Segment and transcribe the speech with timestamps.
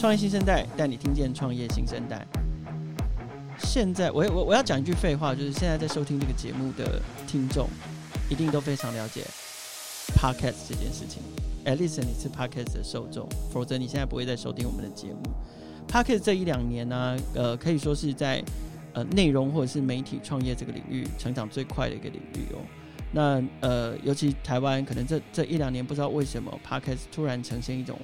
[0.00, 2.26] 创业新生代带你听见创业新生代。
[3.58, 7.68] 现在我我我要讲一句废话，就是现在在收听这个节目的听众，
[8.30, 9.20] 一定都非常了解
[10.16, 11.20] Podcast 这件事情。
[11.66, 15.20] At least 你是 Podcast 的受众，否则你现在不会再收听我们的节目。
[15.86, 18.42] Podcast 这一两年呢、呃，可以说是在
[18.94, 22.58] 呃内容或者是媒体创业这个领域成长最快的一个领域哦。
[23.12, 27.98] 那呃，尤其台湾，可能这这一两年不知道为什么 Podcast 突然呈现一种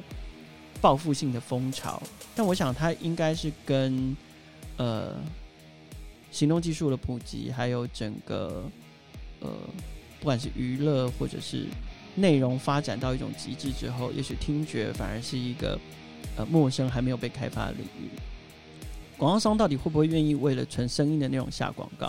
[0.81, 2.03] 报复性的风潮，
[2.35, 4.17] 但我想它应该是跟
[4.77, 5.15] 呃。
[6.33, 8.63] 行动技术的普及，还有整个
[9.41, 9.49] 呃，
[10.19, 11.65] 不管是娱乐或者是
[12.15, 15.79] 内容发展到一种极致之后，也许听觉反而是一个
[16.37, 18.11] 呃陌生还没有被开发的领域。
[19.17, 22.07] 广告商到底会不会愿意为了纯声音的内容下广告？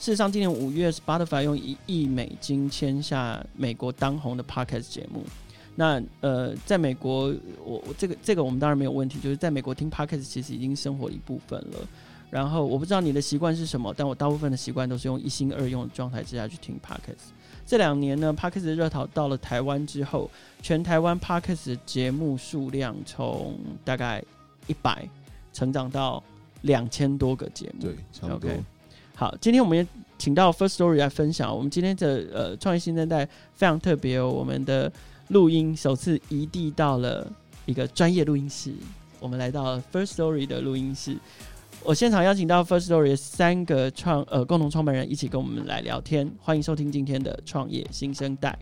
[0.00, 5.24] 事实上，今年五月，Spotify 用一亿美金签下美国当红的 Podcast 节目。
[5.80, 7.32] 那呃，在美国，
[7.64, 11.78] 我我这个这个我们当然没有问题，就是在美国听 Podcast 其实已经生活的一部分了。
[12.30, 17.30] 然后我不知道你的习惯是什么，但我大部分的习惯都是用一心二用的状态之下去听 Podcast。
[17.64, 20.28] 这两年呢，Podcast 的热潮到了台湾之后，
[20.60, 24.20] 全台湾 Podcast 的节目数量从大概
[24.66, 25.08] 一百
[25.52, 26.20] 成长到
[26.62, 27.82] 两千多个节目。
[27.82, 28.50] 对，差不多。
[28.50, 28.58] Okay.
[29.14, 29.86] 好，今天我们也
[30.18, 31.56] 请到 Firstory 来分享。
[31.56, 34.92] 我们今天的呃创业新生代非常特别哦，我们的
[35.28, 37.30] 录音首次移地到了
[37.66, 38.72] 一个专业录音室。
[39.20, 41.18] 我们来到了 First Story 的录音室。
[41.84, 48.58] 我现场邀请到 First Story 三个创呃共同创办人一起跟我们来聊天，欢迎收听今天的创业新生代。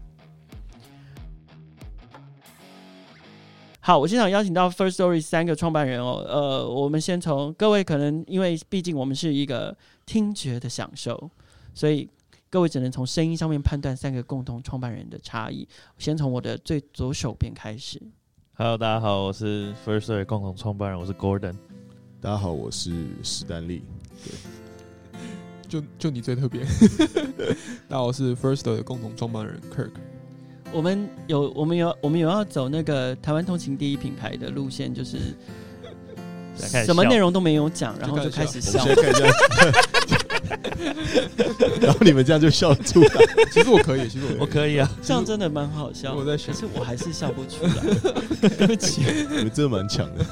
[3.80, 11.30] 好，我现场邀请到 First Story 三个创办人哦，呃，我们先从各位可能因为毕竟我们是一个听觉的享受，
[11.72, 12.08] 所以
[12.56, 15.68] 各位只能从声音上面判断三个共同创办人的差异。
[15.98, 18.00] 先从我的最左手边开始。
[18.54, 21.54] Hello，大家好，我是 Firstory 共同创办人，我是 Gordon。
[22.18, 23.84] 大家好，我是史丹利。
[24.24, 25.20] 对，
[25.68, 26.62] 就就你最特别。
[27.90, 29.90] 大家好，我是 Firstory 的共同创办人 Kirk。
[30.72, 35.18] 我们有，我们有，我们有要走那个台湾通勤第一品牌的路线，就是
[36.56, 38.82] 什么内容都没有讲，然后就开始笑。
[41.80, 43.10] 然后你们这样就笑出来。
[43.52, 46.14] 其实我可以，其实我我可以啊，这样真的蛮好笑。
[46.14, 47.72] 我在想，可是我还是笑不出来。
[48.48, 50.24] 对不起，你们真的蛮强的。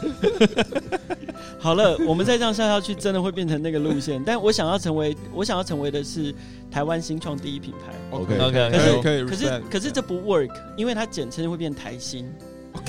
[1.58, 4.22] 好了，我们再这样笑下去，真的会变成那个路线。
[4.24, 6.34] 但我想要成为，我想要成为的是
[6.70, 7.92] 台湾新创第一品牌。
[8.10, 12.30] OK OK，可是可以，可是可是这不 work，因为它简称会变台新。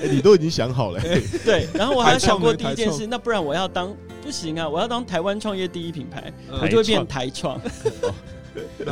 [0.00, 1.00] 你都已经想好了。
[1.44, 3.92] 对，然后我还想过第一件事，那不然我要当
[4.28, 6.30] 不行啊，我要当台湾创业第一品牌，
[6.60, 7.58] 我就会变台创。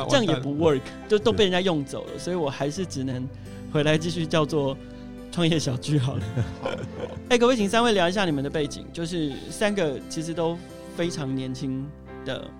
[0.08, 3.28] 这样也不 work，就都被人家用走了，所以我还是只能
[3.70, 4.74] 回来继续叫做。
[5.32, 6.22] 创业小聚好了，
[7.28, 10.56] 哎、欸，各位，请三位聊一下你们的背景，就是三个其实都
[10.96, 11.86] 非常年轻
[12.24, 12.50] 的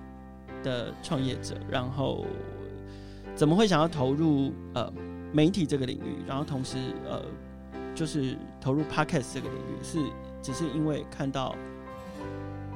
[0.63, 2.27] 的创业者，然后
[3.35, 4.93] 怎么会想要投入呃
[5.33, 6.77] 媒体这个领域，然后同时
[7.09, 7.23] 呃
[7.95, 9.99] 就是投入 Podcast 这个领域，是
[10.43, 11.57] 只是因为看到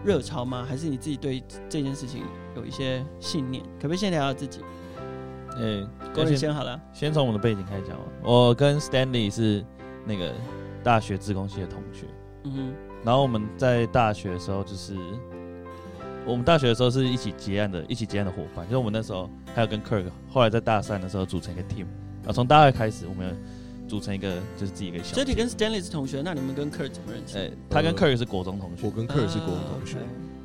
[0.05, 0.65] 热潮吗？
[0.69, 2.22] 还是你自己对这件事情
[2.56, 3.62] 有一些信念？
[3.77, 4.61] 可不可以先聊聊自己？
[5.56, 7.97] 哎、欸，郭先先好了，先从我们的背景开始讲。
[8.22, 9.65] 我跟 Stanley 是。
[10.06, 10.33] 那个
[10.83, 12.06] 大学自工系的同学，
[12.44, 12.75] 嗯哼，
[13.05, 14.97] 然后我们在大学的时候，就是
[16.25, 18.65] 我们大学的时候是一起结案的，一起结案的伙伴。
[18.65, 21.84] 就是我们那时候还有跟 Kirk，后来在大三的时候组成一个 team，
[22.22, 23.37] 然后从大二开始，我们
[23.91, 25.15] 组成一个就是自己一个小。
[25.15, 27.37] 所以你跟 Stanley 是同学，那你们跟 Kirk 怎么认识？
[27.37, 29.97] 欸，他跟 Kirk 是国中同学，我跟 Kirk 是国中同学。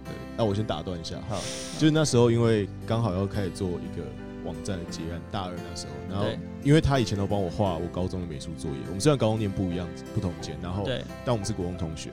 [0.04, 1.38] 对，那我先打断一下，哈，
[1.80, 4.04] 就是那时候因为刚好要开始做一个。
[4.46, 6.28] 网站的结案，大二那时候，然后
[6.64, 10.88] 因为他以前都帮我画我高中的美术作业，我们虽然高中念不一样，不同间，然后
[11.26, 12.12] 但我们是国中同学，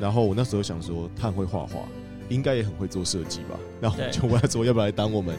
[0.00, 1.86] 然后我那时候想说他很会画画，
[2.30, 5.36] 应该也很会做设计吧，然后就问他说要不要来当我们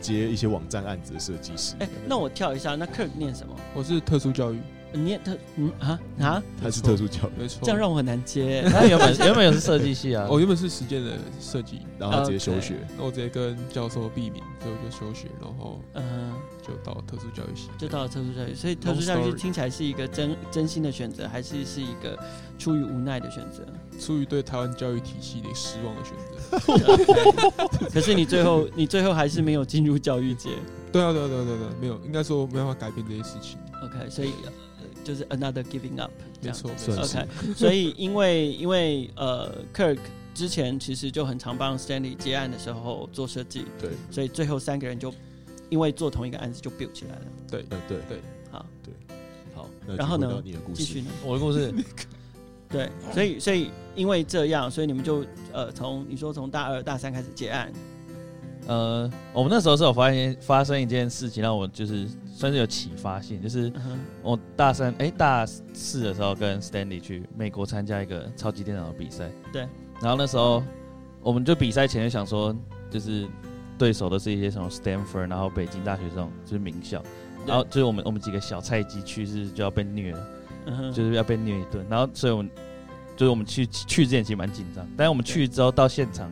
[0.00, 1.74] 接一些网站案子的设计师。
[1.80, 3.52] 哎，那我跳一下，那 Kirk 念什么？
[3.74, 4.60] 我是特殊教育。
[4.92, 8.62] 你特嗯啊啊，他是特殊教育，没错，这样让我很难接。
[8.70, 16.32] 他原本原本也是设计系啊，我 原本是实践的设计，然后直接休学，那我直接跟教授避免，所以我就休学，然后嗯，
[16.62, 18.54] 就到特殊教育系，就到了特殊教育。
[18.54, 22.18] 所以特殊教育听起来是一个真真心的选择，还是是一个
[22.58, 23.64] 出于无奈的选择？
[23.98, 27.86] 出于对台湾教育体系的失望的选择。
[27.92, 30.50] 可是你最后你最后还是没有进入教育界。
[30.92, 33.58] 对啊对啊对啊对啊，没有，应该说没办法改变这些事情。
[33.84, 34.32] OK，所以。
[35.04, 36.10] 就是 another giving up，
[36.42, 37.26] 没错，OK。
[37.54, 39.98] 所以因为因为呃，Kirk
[40.34, 45.12] 之前其实就很常帮 Stanley 接案的时候做设计，对，所以最后三个人就
[45.68, 48.20] 因为做同一个案子就 build 起来了，对，对，对，
[48.50, 48.94] 好，对，
[49.54, 49.68] 好。
[49.96, 50.42] 然后呢？
[50.72, 51.10] 继续呢？
[51.24, 51.72] 我的故事，
[52.68, 57.72] 对，所以所以因为这样，所以你们就呃从你说从大二大三开始接案。
[58.70, 63.70] 呃，我们那时候是有发现发生一件事情，让我就是算是有启发性，就是
[64.22, 69.62] 我大三哎、欸、大四的时候跟 Stanley 去美国参加一个超级电脑的比赛，对，
[70.00, 70.62] 然后那时候
[71.20, 72.54] 我们就比赛前就想说，
[72.88, 73.26] 就是
[73.76, 77.02] 对手都是一些什么 Stanford，然后北京大学这种就是名校，
[77.44, 80.26] 然后就是我们我们几个小菜鸡去是就要被虐了，
[80.92, 82.48] 就是要被虐一顿，然后所以我们
[83.16, 86.30] 就是我们去去之前其实蛮紧张，但是我们去之后到现场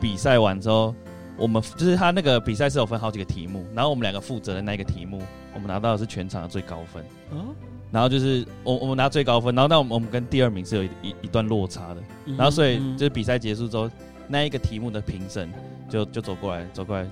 [0.00, 0.94] 比赛完之后。
[1.38, 5.22] 我们就是他那个比赛是有分好几个题目，然后我们两个负责的那个题目，
[5.54, 7.04] 我们拿到的是全场的最高分。
[7.30, 7.54] 嗯，
[7.92, 12.02] 然后就是我我们拿最高分，然后那我们我们跟第二名是有一一一段落差的，
[12.36, 13.88] 然后所以就是比赛结束之后，
[14.26, 15.48] 那一个题目的评审
[15.88, 17.08] 就就走过来走过来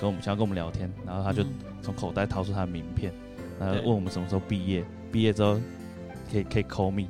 [0.00, 1.44] 跟我们想要跟我们聊天，然后他就
[1.80, 3.12] 从口袋掏出他的名片，
[3.58, 5.60] 然后问我们什么时候毕业，毕业之后
[6.32, 7.06] 可以可以 call me，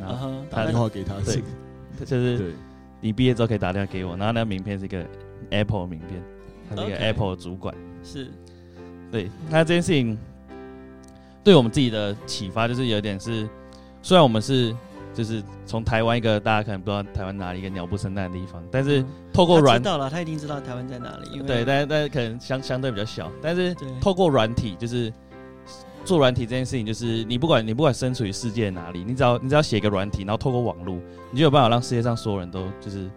[0.00, 1.42] 然后打电话给他，对，
[2.06, 2.54] 就是
[3.02, 5.04] 你毕业之后可以打电话给我，然后那个名片是一个。
[5.50, 6.22] Apple 的名片，
[6.68, 7.74] 他是一个 Apple 的主管。
[8.02, 8.28] 是，
[9.12, 10.16] 对，那这件事情
[11.44, 13.48] 对我们自己的启发就是有点是，
[14.02, 14.74] 虽然我们是
[15.12, 25.12] 就是从台湾一个大家可能不知道台湾哪里一个鸟不生蛋的地方，但是透过软、嗯、知道了，他一定知道台湾在哪里，对，但但可能相相对比较小，但是透过软体就是
[26.04, 30.96] 做软体这件事情，就是你不管你不管身处于世界哪里，你只要你只要写一个软体，然后透过网络，
[31.30, 33.10] 你就有办法让世界上所有人都就是。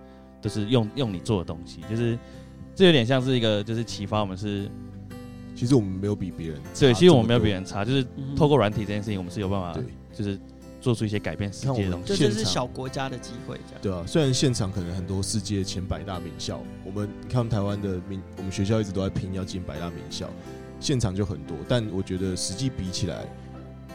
[0.44, 2.20] 就是用用你做的东西，就是
[2.76, 4.70] 这有点像是一个，就是启发我们是，
[5.56, 8.06] 其实我们没有比别人差，对，其实我们没有比别人差，就是
[8.36, 9.80] 透过软体这件事情，我们是有办法，
[10.14, 10.38] 就是
[10.82, 12.08] 做出一些改变世界的东西。
[12.08, 14.04] 这就是小国家的机会，这样对啊。
[14.06, 20.30] 虽然现场可能很多世界前百大名校，我们看台湾的名，我们学校一直都在拼要进百大名校，
[20.82, 23.26] 现场就很多，但我觉得实际比起来，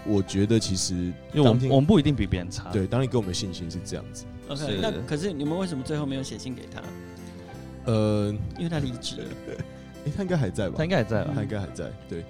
[0.07, 4.25] 我觉得其实因为我们我们不一定比别人差，对，当你给我们的信心是这样子。
[4.49, 6.83] OK，那可是你们为什么最后没有写信给他？
[7.85, 9.25] 呃，因为他离职了。
[9.49, 9.55] 哎、
[10.05, 10.75] 欸，他应该还在吧？
[10.79, 11.33] 他应该还在吧？
[11.35, 11.91] 他应该还在。
[12.09, 12.25] 对，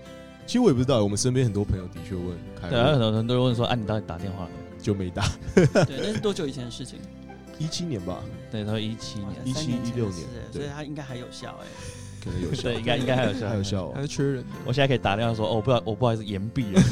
[0.47, 2.37] 其实我也不知道，我们身边很多朋友的确问，
[2.71, 4.51] 对，很多人都会问说：“啊，你到底打电话了？”
[4.81, 5.29] 就没打。
[5.55, 6.99] 对，那是多久以前的事情？
[7.59, 8.23] 一七年吧。
[8.51, 11.98] 对，他说一七年，一七一六年，所以他应该还有效哎、欸。
[12.25, 14.45] 可能有效，对，应该应该还有效，还有效，还是缺人。
[14.65, 16.83] 我现在可以打电话说：“哦，不好，我不好意思，延毕了。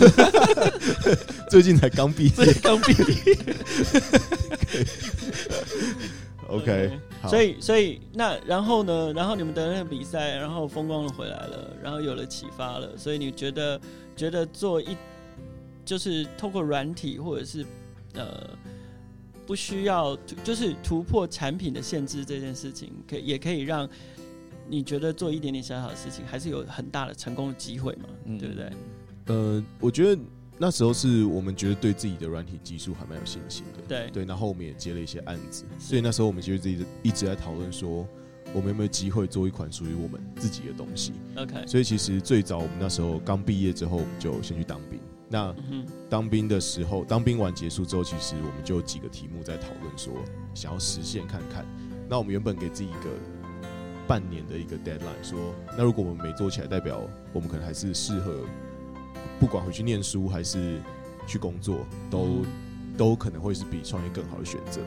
[1.50, 3.36] ”最近才刚毕业，刚毕业。
[6.48, 6.92] OK，
[7.28, 9.12] 所以所以那然后呢？
[9.12, 12.96] 然后你们的那个比赛，然后风光的回来了，然后有了启发了。
[12.96, 13.80] 所以你觉得
[14.14, 14.96] 觉得做一
[15.84, 17.66] 就是透过软体或者是
[18.14, 18.48] 呃
[19.44, 23.88] 不需要就是突破产品的限制这件事情，可以也可以让
[24.68, 28.08] 你觉得做一点点小小的事情，还是有很大的成功的机会嘛？
[28.24, 28.72] 嗯，对不对？
[29.26, 30.20] 呃，我觉得。
[30.58, 34.24] 那时候是我们觉得对自己的软体技术还蛮有信心的，对对。
[34.24, 38.08] 然后我们也接了一些案子，所以那时候我们其实自己一直在讨论说，
[38.54, 41.12] 我们有没有机会做一款属于我们自己的东西。
[41.36, 41.66] OK。
[41.66, 44.98] 所以其实最早我们那时候刚毕业之后，我们就先去当兵。
[45.28, 45.54] 那
[46.08, 50.14] 当兵的时候，当兵完结束之后，其实我们就有几个题目在讨论说，
[50.54, 51.66] 想要实现看看。
[52.08, 53.10] 那我们原本给自己一个
[54.06, 57.00] 半年的一个 deadline，说，那如果我们没做起来，代表
[57.32, 58.44] 我们可能还是适合。
[59.38, 60.80] 不管回去念书还是
[61.26, 62.46] 去工作，都、嗯、
[62.96, 64.80] 都可能会是比创业更好的选择，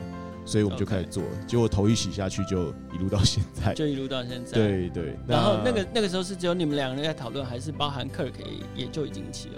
[0.44, 1.22] 所以我们就开始做。
[1.22, 1.46] Okay.
[1.46, 4.52] 结果头一洗下去，就一路到现在， 就一路到现在。
[4.52, 5.16] 对 对。
[5.28, 8.32] 然后那个那个时候是只有你们两个人在讨论，还是包含 Kirk
[8.76, 9.54] 也也就已经一起了？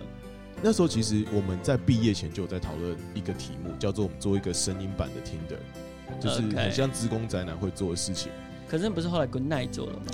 [0.61, 8.31] 那时候其实我们在毕业前就有在讨论一个题目，叫做我们做一个声音版的 Tinder，就是很像职工宅男会做的事情。
[8.31, 8.52] Okay.
[8.73, 10.07] 可是不是后来 Good Night 做了吗？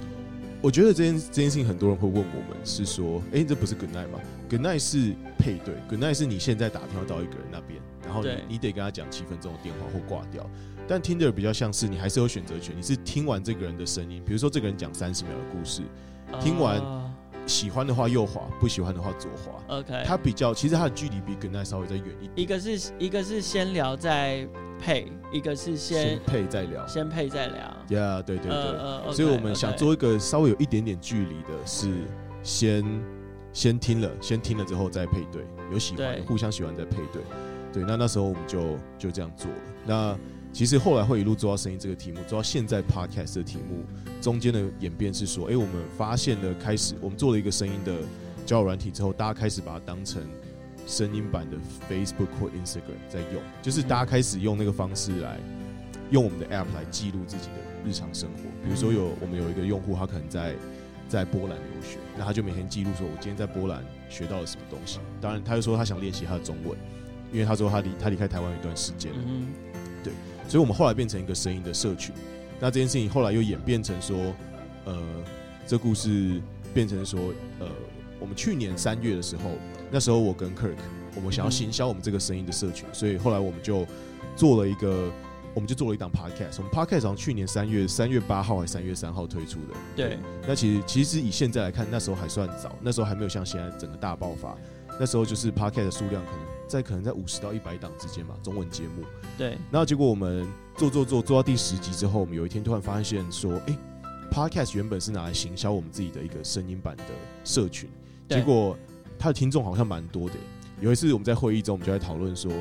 [0.60, 4.18] 我觉得这件这件事情，很多人会问我们，是说，哎、欸，这不是 Good Night 吗
[4.50, 10.44] ？Good Night 是配对，Good Night 是你现在打电话到一个人那边，然后你你得跟他讲七分钟的电话或挂掉。
[10.88, 15.82] 但 Tinder 比较像是你还是有选择权，你是听完这个人的声音，比如说这个人讲三十秒的故事，
[16.40, 16.80] 听完
[17.48, 19.78] 喜欢的话右滑，不喜欢的话左滑。
[19.78, 22.32] OK，它比较其实它的距离比 Good Night 稍微再远一点。
[22.36, 24.46] 一个是一个是先聊再。
[24.80, 27.56] 配一个是先，先配再聊，先配再聊。
[27.88, 28.52] Yeah，对对对。
[28.52, 31.92] Uh, uh, 所以我们想做一个稍微有一点点距离的，是
[32.44, 32.84] 先
[33.52, 37.22] 先听了，先听了之后再配对，有喜欢，互相喜欢再配对。
[37.72, 39.56] 对，那那时候我们就就这样做了。
[39.84, 40.16] 那
[40.52, 43.84] 其实后来会一路做到声音这个题目，做到现在 Podcast 的题目，
[44.20, 47.96] 中间的演变是说，哎、欸，我们发现了开始，我们做了一个声音的
[48.44, 50.22] 交友软体之后，大家开始把它当成。
[50.86, 55.38] 声音版的 Facebook 或 Instagram 在用，就是大家开始用那个方式来
[56.10, 58.44] 用我们的 App 来记录自己的日常生活。
[58.64, 60.54] 比如说有我们有一个用户，他可能在
[61.06, 64.98] 在波兰留学，那他就每天记录说，我今天在波兰学到了什么东西。
[65.20, 66.74] 当然，他就说他想练习他的中文，
[67.30, 69.48] 因为他说他离他离开台湾一段时间了，嗯，
[70.02, 70.14] 对，
[70.48, 72.14] 所以我们后来变成一个声音的社群。
[72.58, 74.16] 那这件事情后来又演变成说，
[74.84, 74.98] 呃，
[75.66, 76.40] 这故事
[76.74, 77.20] 变成说，
[77.60, 77.66] 呃，
[78.18, 79.52] 我们去年三月的时候，
[79.90, 80.74] 那时候我跟 Kirk，
[81.14, 83.86] 我们想要行销我们这个声音的社群，所以后来我们就
[84.34, 85.12] 做了一个。
[85.54, 89.74] 我们就做了一档 podcast，我们 podcast 从去年三月三月八号还是三月三号推出的。
[89.96, 94.56] 对，那其实其实以现在来看，那时候还算早，那时候还没有像现在整个大爆发。
[95.00, 99.02] 那时候就是 podcast 的数量可能在可能在五十到一百档之间吧，中文节目。
[99.37, 100.46] 对，然后结果我们
[100.76, 103.78] 做做做做到第十集之后，我们有一天突然发现说，哎、欸
[104.30, 107.04] ，podcast 原本是拿来行销我们自己的一个声音版的
[107.44, 107.88] 社群，
[108.28, 108.76] 结果
[109.18, 110.34] 他的听众好像蛮多的。
[110.80, 112.52] 有一次我们在会议中，我们就在讨论说。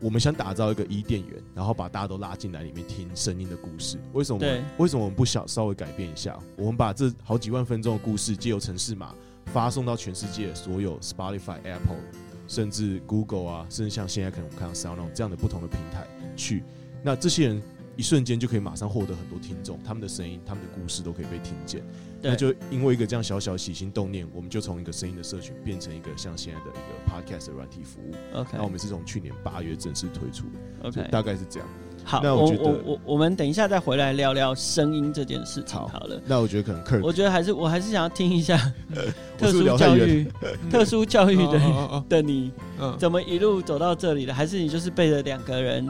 [0.00, 3.96] 我们想打造一个伊甸园，然后把大家都拉进来里面听声音的故事。
[4.12, 4.44] 为什么？
[4.76, 6.38] 为什么我们不想稍微改变一下？
[6.58, 9.14] 我们把这好几万分钟的故事，借由城市码
[9.46, 11.96] 发送到全世界所有 Spotify、Apple，
[12.46, 16.62] 甚至 Google 啊，甚至像现在可能我们看到 SoundOn 这样的不同的平台去。
[17.02, 17.62] 那这些人
[17.96, 21.82] 一瞬间就可以马上获得很多听众，他们的声音、他们的故事都可以被听见。
[22.20, 28.14] 那就因为一个这样小小起心动念，我们就从一个声音的社群变成一个像现在的一个 podcast 的软体服务。
[28.34, 30.88] OK，那我们是从去年八月正式推出的。
[30.88, 31.68] OK，大概是这样。
[32.04, 36.20] 好，那我觉得我我我们等一下再回来聊聊声音这件事情好了。
[36.26, 38.56] 那我觉得可能 Kirk，我觉得还是我还是想要听一下
[39.38, 40.30] 特殊教育、
[40.70, 42.52] 特殊教育的 的你，
[42.98, 44.34] 怎么一路走到这里的？
[44.34, 45.88] 还是你就是被着两个人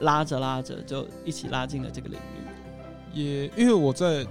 [0.00, 3.20] 拉着拉着就一起拉进了这个领域？
[3.20, 4.26] 也因为我在。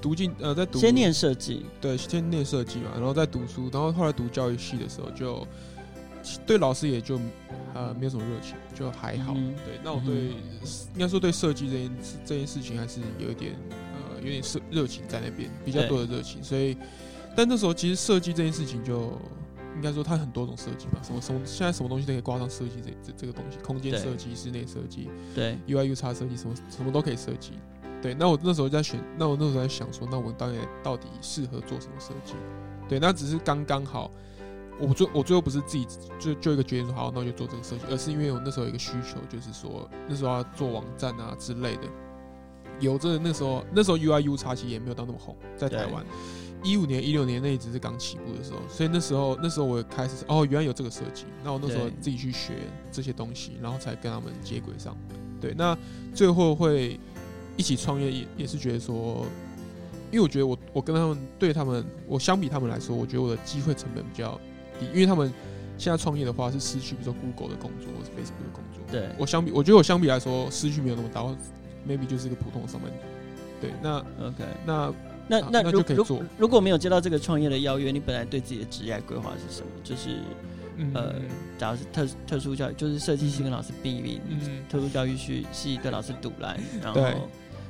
[0.00, 5.44] 读进呃，在读先念设计，对，先念设计嘛，然后再读书，然后后来读教育系的时候，就
[6.46, 7.18] 对老师也就
[7.74, 9.32] 呃没有什么热情，就还好。
[9.36, 13.54] 嗯、对，那我对、嗯、应该说对设计这件这件事情还是有一点
[13.94, 16.42] 呃有点热热情在那边，比较多的热情。
[16.42, 16.76] 所以，
[17.36, 19.18] 但那时候其实设计这件事情就
[19.76, 27.52] 应该说它很多种设计嘛，什么什么现在什么东西都可以挂上设计这这这个东西，空间设计、室内设计，对，U I U 叉设计什么什么都可以设计。
[28.00, 32.34] 对，那我那时候在选，那我那时候在想说，那我当然到底适合做什么设计？
[32.88, 34.08] 对，那只是刚刚好，
[34.80, 35.86] 我最我最后不是自己
[36.18, 41.82] 就就一个决定说好，那我就做这个设计，而是因为我那时候有一个需求，就是说那时候要做网站啊之类的，
[42.80, 46.04] 有这那时候那时候 UI UX 其实也没有到那么红，在台湾，
[46.62, 52.54] 一五年一六年那一直是刚起步的时候，所以那时候那时候我开始哦，原来有这个设计，那我那时候自己去学
[52.90, 54.96] 这些东西，然后才跟他们接轨上。
[55.40, 55.76] 对，那
[56.14, 56.98] 最后会。
[57.56, 59.26] 一起创业也也是觉得说，
[60.12, 64.40] 因为我觉得我我跟他们对他们我相比他们来说，我觉得我的机会成本比较
[64.78, 65.32] 低，因为他们
[65.76, 68.82] 现在创业的话是失去，比如说 Google 的工作或者 Facebook 的工作。
[68.90, 71.22] 对，我相比我觉得我相比来说失去没有那么大
[71.86, 72.96] ，maybe 就是一个普通的上班族。
[73.60, 74.94] 对，那 OK，那
[75.28, 76.22] 那那那就可以做。
[76.38, 79.68] 如果没有接到这个创业的邀约，你本来对自己的职业规划是什么？
[79.82, 80.18] 就是。
[80.94, 81.12] 呃，
[81.58, 87.28] 假如是特特殊教育，就是设计系跟老师避名，嗯，特殊教育系系跟老师赌烂，然后，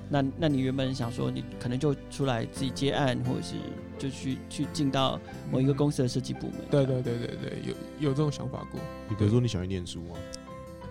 [0.09, 3.55] 那那你原本想说，你可能就出来自己接案，或者是
[3.99, 6.57] 就去去进到某一个公司的设计部门。
[6.71, 8.81] 对对对对对，有有这种想法过。
[9.09, 10.17] 你比如说，你想去念书吗？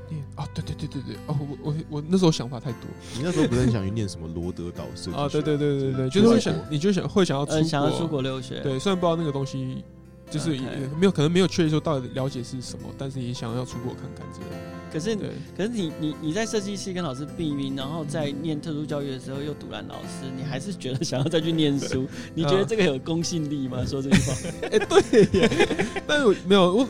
[0.09, 2.81] 念啊，对对对对对，哦，我我我那时候想法太多。
[3.15, 5.17] 你那时候不是很想去念什么罗德岛设计？
[5.17, 8.59] 啊，对对对对对，就是会想，你就想会想要出想要出国留学。
[8.62, 9.83] 对，虽然不知道那个东西。
[10.29, 10.62] 就是也
[11.00, 14.57] 没有可能没有确认说到底了解是什么，但是也想要出国看看之类的。
[14.91, 15.15] 可是，
[15.55, 22.07] 可是你你你在设计系跟老师避孕，然后在念特殊教育的时候又堵拦老师，你还是觉得想要再去念书？
[22.34, 23.86] 你觉得这个有公信力吗？
[23.86, 24.34] 说这句话？
[24.72, 26.88] 哎、欸，对，但是没有我。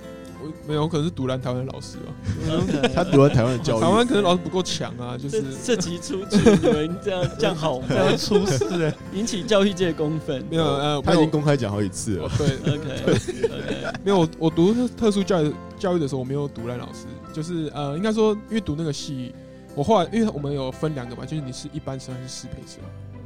[0.48, 2.92] 我没有，可能是独揽台湾的老师吧。
[2.94, 5.18] 他独揽台湾的教育，台湾可能老师不够强啊。
[5.18, 7.86] 就是涉及出去，你们这样这样好吗？
[7.90, 10.44] 这样出事，引起教育界公愤。
[10.50, 12.30] 没有，呃，他已经公开讲好几次了。
[12.38, 13.94] 对，OK，OK。
[14.04, 19.34] 没有，我我读特殊教育教育的时候，我没有独揽老师，就是呃，应该说，因为读那个系，
[19.76, 22.80] 我后来因为我们有分两个嘛，就是你是一般生还是适配生。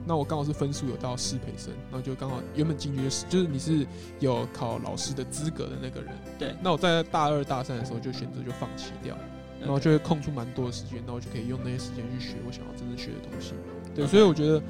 [0.06, 3.86] 那我刚好是分数有到适培生，然后就刚好原本进去就是就是你是
[4.20, 6.12] 有考老师的资格的那个人。
[6.40, 6.56] 对。
[6.62, 9.16] 那我在大二大三的时候就选择就放弃掉，
[9.60, 13.54] 然后就会空出蛮多的时间，那我就可以用那些时间去学我想要真正学的东西。
[13.94, 14.62] 对，所以我觉得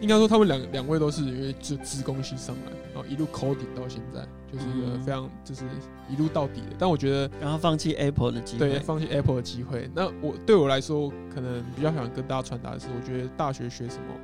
[0.00, 5.64] 应该说他们两两位都是因为就资工系上来，然后一路 coding 到现在，就是一个非常就是
[6.08, 6.76] 一路到底的。
[6.78, 9.90] 但我觉得，然后放弃 Apple 的机会，对，放弃 Apple 的机会。
[9.94, 14.14] 那我对我来说，可能比较想跟大家传达的是，我觉得大学学什么。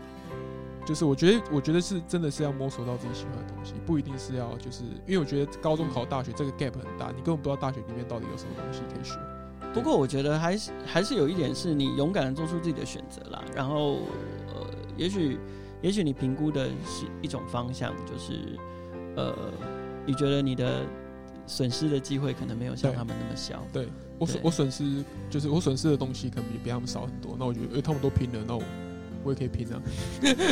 [0.86, 9.18] 就是我觉得，我觉得是真的是要摸索到自己喜欢的东西，不一定是要就是，因为我觉得高中考大学这个 gap 很大，你根本不知道大学里面到底有什么东西可以学。
[9.74, 13.44] 不过我觉得还是还是有一点是你勇敢的做出自己的选择啦。
[13.54, 13.96] 然后
[14.54, 14.64] 呃，
[14.96, 15.38] 也许
[15.82, 18.58] 也许你评估的是一种方向，就是
[19.16, 19.34] 呃，
[20.06, 20.86] 你觉得你的
[21.46, 23.62] 损失的机会可能没有像他们那么小。
[23.72, 23.88] 对，
[24.18, 27.36] 我损我损失就是我损失的东西可能比比他们少很多。
[27.38, 28.62] 那我觉得，哎，他们都拼了，那我
[29.26, 29.82] 我也可以拼啊。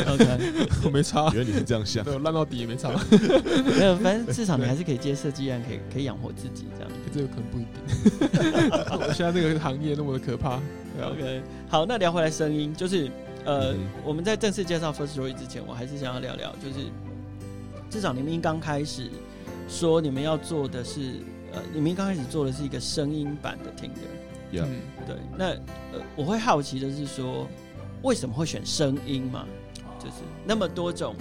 [0.07, 1.31] OK，我 没差。
[1.33, 2.89] 原来你是这样想，对，烂到底也没差。
[2.89, 6.91] 没有，反正至少你还是可以接设计案，可以可以养活自己这样。
[7.13, 7.71] 这个可能不一定。
[8.99, 10.59] 我现在这个行业那么的可怕。
[11.01, 13.09] OK，好，那聊回来声音，就是
[13.45, 16.87] 呃，嗯、我们在正式介绍 First Story 之前，我还是想要聊聊，就是
[17.89, 19.09] 至少你们刚开始
[19.69, 21.19] 说你们要做的是，
[21.53, 24.11] 呃，你们刚开始做的是一个声音版的 Tinder。
[24.53, 24.65] Yeah.
[24.67, 25.15] 嗯，对。
[25.37, 25.45] 那
[25.97, 27.47] 呃，我会好奇的是说，
[28.05, 29.47] 为什么会选声音嘛？
[29.97, 31.15] 就是那么多种，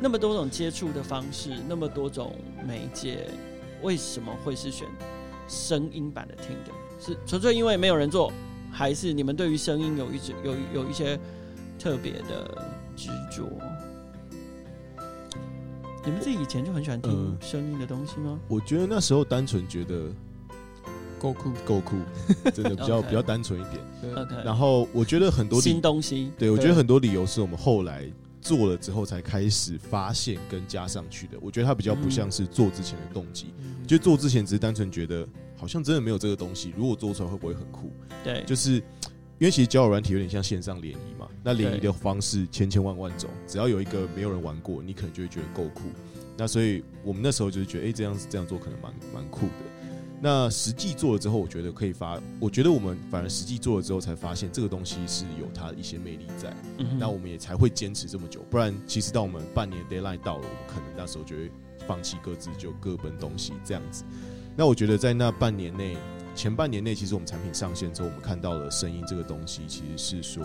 [0.00, 2.36] 那么多种接触的方式，那么多种
[2.66, 3.28] 媒介，
[3.82, 4.88] 为什么会是选
[5.46, 6.74] 声音版的 Tinder？
[7.00, 8.32] 是纯粹因为没有人做？
[8.72, 11.16] 还是你们对于声音有一直有有一些
[11.78, 12.60] 特别的
[12.96, 13.48] 执着？
[16.04, 18.40] 你们自己以前就很喜欢听声音的东西吗？
[18.48, 20.10] 我觉得那时候单纯觉得
[21.24, 21.96] 够酷，够酷，
[22.52, 24.14] 真的比较 比较单纯一点。
[24.14, 28.04] OK，然后我觉得很多新东西，对，我觉得很多理由是我们后来
[28.40, 31.38] 做了之后才开始发现跟加上去的。
[31.40, 35.26] 我觉得它比较不像是做之前的动机，嗯、就做之前只是单纯觉得。
[35.56, 37.90] 好像真的没有这个东西，如果做出来会不会很酷？
[38.22, 38.82] 对，就是因
[39.46, 41.26] 为其实交友软体有点像线上联谊嘛。
[41.42, 45.82] 那联谊的方式千千万万种，只要有一个没有人玩过，你可能就会觉得够酷。
[46.36, 49.52] 那所以我们那时候就是觉得，哎、欸，这样子这样做可能蛮蛮酷的。
[50.24, 52.18] 那实际做了之后，我觉得可以发。
[52.40, 56.50] 我觉得我们反而实际做了之后，才发现这个东西是有它的一些魅力在。
[56.78, 58.40] 嗯、那我们也才会坚持这么久。
[58.48, 61.50] 不然，其实到我们半年 deadline 到了，我们可能那时候就会
[61.86, 64.02] 放弃各自，就各奔东西这样子。
[64.56, 65.94] 那我觉得在那半年内，
[66.34, 70.42] 前半年内，其实我们产品上线之后，我们看到了声音这个东西，其实是说，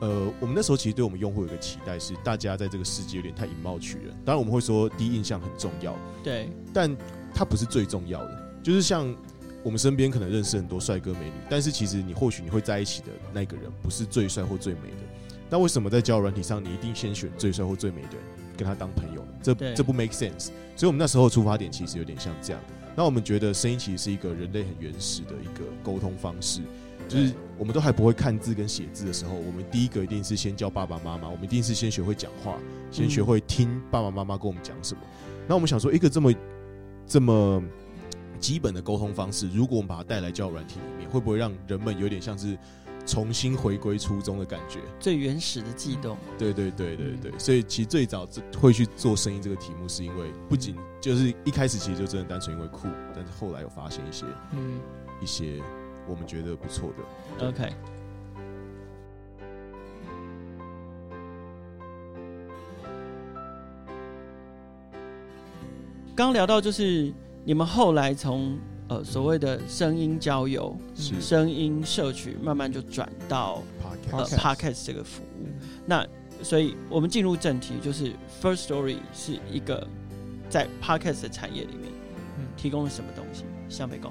[0.00, 4.16] 呃，我们那时候其实对我们用户有一个期待是，大家在这个世界有点太以貌取人。
[4.24, 6.96] 当然，我们会说第一印象很重要，对，但
[7.34, 8.47] 它不是最重要的。
[8.68, 9.16] 就是像
[9.62, 14.96] 我们身边可能认识很多帅哥美女，但是其实你或许你会在一起的那个人不是最帅或最美的。
[15.48, 18.20] 那为什么在交友软体上，你一定先选最帅或最美的人
[18.58, 19.28] 跟他当朋友呢？
[19.42, 20.50] 这这不 make sense。
[20.76, 22.60] 所以，我们那时候出发点其实有点像这样。
[22.94, 26.60] 那我们觉得声音其实是一个人类很原始的一个沟通方式，
[27.08, 32.58] 就是我们都还不会看字跟写字的时候，我们第一个一定是先教爸爸妈妈，我们一定是先学会讲话，
[32.90, 35.00] 先学会听爸爸妈妈跟我们讲什么。
[35.46, 36.34] 那我们想说，一个这么
[37.06, 37.62] 这么
[38.38, 42.56] 基本的沟通方式，如果我们把它带来交友软体里面，会不会让人们有点像是？
[43.06, 46.14] 重新回归初衷的感觉，最原始的悸动。
[46.36, 48.28] 对对对对对，所以其实最早
[48.60, 54.78] 会去做生意这个题目，是因为不仅就是一开始其实就真的单纯因为酷，但是后来有发现一些嗯
[55.22, 55.58] 一些
[56.06, 56.92] 我们觉得不错
[57.38, 57.48] 的。
[57.48, 57.72] OK。
[66.14, 67.10] 刚聊到就是
[67.48, 68.58] 你们后来从。
[68.90, 70.74] 呃，所谓的声音交友、
[71.20, 75.44] 声音摄取，慢慢就转到 Podcast 呃 Podcast 这个服务。
[75.44, 75.52] 嗯、
[75.84, 76.06] 那
[76.42, 79.86] 所以，我们进入正题，就是 First Story 是一个
[80.48, 81.92] 在 Podcast 的产业里面，
[82.56, 83.44] 提供了什么东西？
[83.68, 84.10] 向北讲。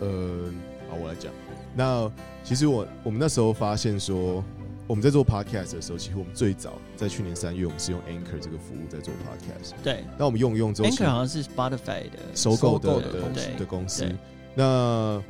[0.00, 0.52] 呃，
[0.90, 1.32] 好，我来讲。
[1.74, 2.12] 那
[2.44, 4.44] 其实我我们那时候发现说。
[4.88, 9.74] 我们在做 podcast 的时候，其实我们最早在去年三月，我们是用 Anchor 这个服务在做 podcast。
[9.84, 10.02] 对。
[10.18, 13.48] 那我们用一用之后，Anchor 好像是 Spotify 的收购的的公司。
[13.58, 14.16] 的公司。
[14.54, 15.22] 那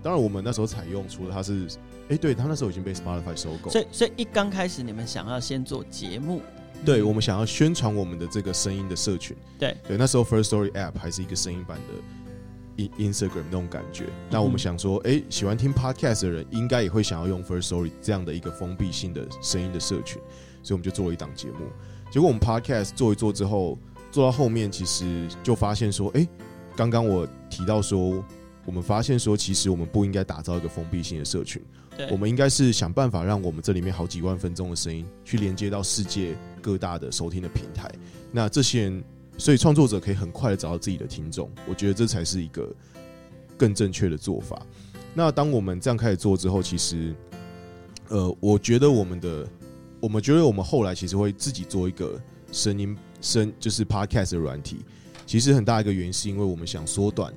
[0.00, 1.66] 当然，我们那时候采用，除了它是，
[2.08, 3.68] 哎，对，它那时候已经被 Spotify 收购。
[3.68, 6.40] 所以，所以一刚开始，你们想要先做节目，
[6.86, 9.36] 对，我们想要宣传我们的这个声音的社群。
[9.58, 9.76] 对。
[9.88, 11.94] 对，那时候 First Story App 还是一个声音版的。
[12.98, 20.20] Instagram 那种感觉，那我们想说，哎、欸，喜欢听 Podcast 的人应该也会想要用 First Story 这样的一个封闭性的声音的社群，
[20.62, 21.66] 所以我们就做了一档节目。
[22.10, 23.78] 结果我们 Podcast 做一做之后，
[24.10, 26.28] 做到后面其实就发现说，哎、欸，
[26.76, 28.24] 刚刚我提到说，
[28.64, 31.62] 我们发现说，其实我们不应该打造一个封闭性的社群，
[31.96, 37.90] 对我们应该是想办法让我们这里面好几万分钟的声音去连接到世界各大的收听的平台。
[38.32, 39.04] 那这些人。
[39.40, 42.70] 所以创作者可以很快的找到自己的听众，我觉得这才是一个
[43.56, 44.60] 更正确的做法。
[45.14, 47.14] 那当我们这样开始做之后，其实，
[48.08, 49.48] 呃，我觉得我们的，
[49.98, 52.20] 我们觉得我们后来其实会自己做一个
[52.52, 54.84] 声音声，就是 podcast 的软体。
[55.26, 57.32] 其实很大一个原因是因为我们想缩短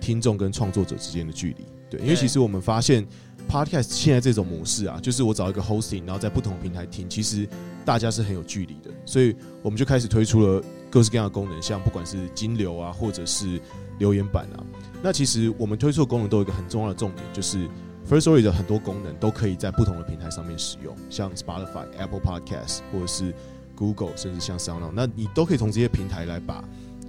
[0.00, 1.64] 听众跟创作者之间的距离。
[1.88, 3.06] 对，因为其实我们发现
[3.48, 7.48] podcast 现在这种模式啊，就是我找一个 hosting，然后在不同平台听，其实
[7.84, 8.90] 大家是很有距离的。
[9.06, 10.64] 所以我们就开始推出了。
[10.94, 13.60] 各式各样的功能，像不管是金流啊，或者是
[13.98, 14.62] 留言板啊，
[15.02, 17.68] 那其实我们推出的功能都有一个很重要的重点，就是
[18.08, 23.34] Firstory 的很多功能都可以在不同的平台上面使用，像 Spotify、Apple Podcast 或者是
[23.74, 26.62] Google，甚至像 SoundOn，那你都可以从这些平台来把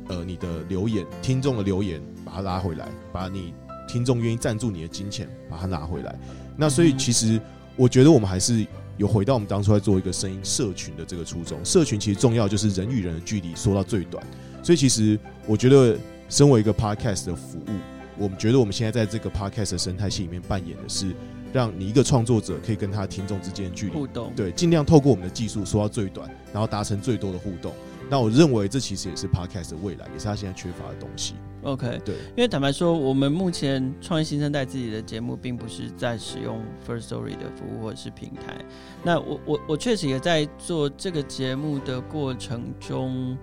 [0.08, 3.54] 呃你的留言，听众的留言，把它拉回来，把你
[3.88, 6.18] 听众愿意赞助你的金钱，把它拿回来。
[6.58, 7.40] 那所以其实
[7.76, 8.66] 我觉得我们还是
[8.98, 11.64] 有回到我们当初在做一个声音社群的这个初衷。
[11.64, 14.26] 社群其实重要就是人与人的距离缩到最短。
[14.64, 15.98] 所以其实我觉得，
[16.30, 17.72] 身为一个 podcast 的服务，
[18.18, 21.14] 我们觉得我们现在在这个 podcast 的生态系里面扮演的是，
[21.54, 27.74] 让你一个创作者可以跟他听众之间的距离互动，对，尽量透过我们的技术缩到最短，然后达成最多的互动。
[28.10, 31.36] 那我认为这其实也是 podcast 的未来，也是他现在缺乏的东西。
[31.66, 38.64] OK，对，因为坦白说，我们目前创业新生代自己的节目，并不是在使用 First Story 的服务或者是平台。
[39.04, 43.36] 那我我我确实也在做这个节目的过程中，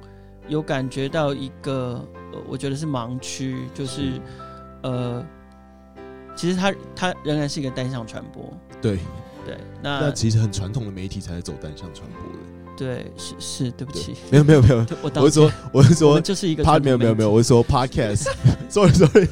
[0.46, 4.20] 有感觉到一个，呃，我觉得是盲区，就是
[4.84, 5.26] 呃，
[6.36, 8.52] 其实它它仍然是一个单向传播。
[8.80, 8.98] 对
[9.44, 12.38] 对，那那其实很传统的媒体才是走单向传播的。
[12.76, 19.28] 对，是是，对不起，没有没有没有，我是说我是说，就是一个没有没有没有，我是说 podcast，sorry sorry，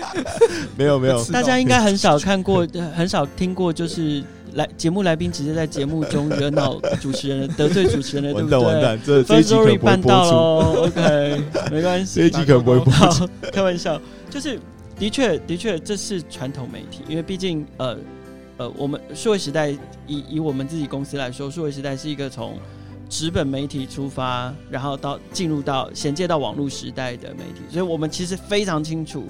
[0.76, 8.98] 没有没有， 大家应该很少看过，很少听过，就是来节目来宾直接在节目中惹恼主持人，得罪主持人的，对不对？
[9.04, 10.30] 这这一集可能不会播出
[10.82, 14.60] ，OK，没关系，这一集可能不会播出，开玩笑，就是
[14.98, 17.96] 的确的确，这是传统媒体，因为毕竟呃。
[18.58, 19.70] 呃，我们数位时代
[20.06, 22.58] 以以我们自己公司来说，数位时代是一个从
[23.08, 29.24] 纸本媒体出发，然后到进入到衔接到网络时代的媒体，所以我们其实非常清楚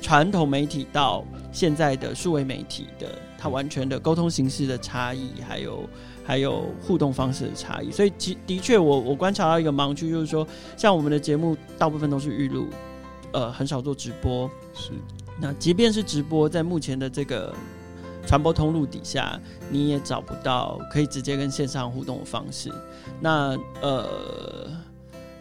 [0.00, 3.06] 传统媒体到现在的数位媒体的
[3.38, 5.88] 它完全的沟通形式的差异，还有
[6.24, 7.90] 还有互动方式的差异。
[7.90, 12.68] 所以其的确，我我观察到一个盲区，就是说，像我们的节目大部分都是预录，
[13.32, 14.50] 呃，很少做直播。
[14.72, 14.90] 是，
[15.38, 17.54] 那即便是直播，在目前的这个。
[18.26, 22.72] 传播通路底下，你也找不到可以直接跟线上互动的方式。
[23.20, 24.70] 那呃，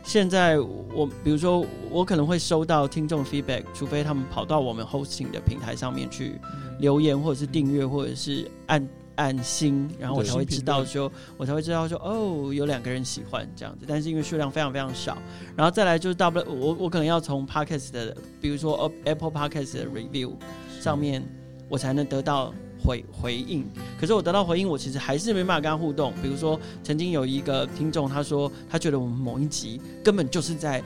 [0.03, 6.39] 现在我比如说，我可能会收到听众 feedback，除非他们跑到我们 hosting 的平台上面去
[6.79, 13.85] 留言，或者是订阅，或者是按按心，然后我才会知道说，我才会知道说，哦，有两个人喜欢这样子。
[13.87, 15.17] 但是因为数量非常非常少，
[15.55, 20.33] 然后再来就是 double，我我可能要从 podcast 的，比如说 Apple Podcast 的 review
[20.79, 21.23] 上面，
[21.69, 22.53] 我才能得到。
[22.83, 23.63] 回回应，
[23.99, 26.13] 可是我得到回应，我其实还是没办法跟他互动。
[26.21, 30.83] 比如说，曾经有一个听众，他说他觉得我们某一集根本就是在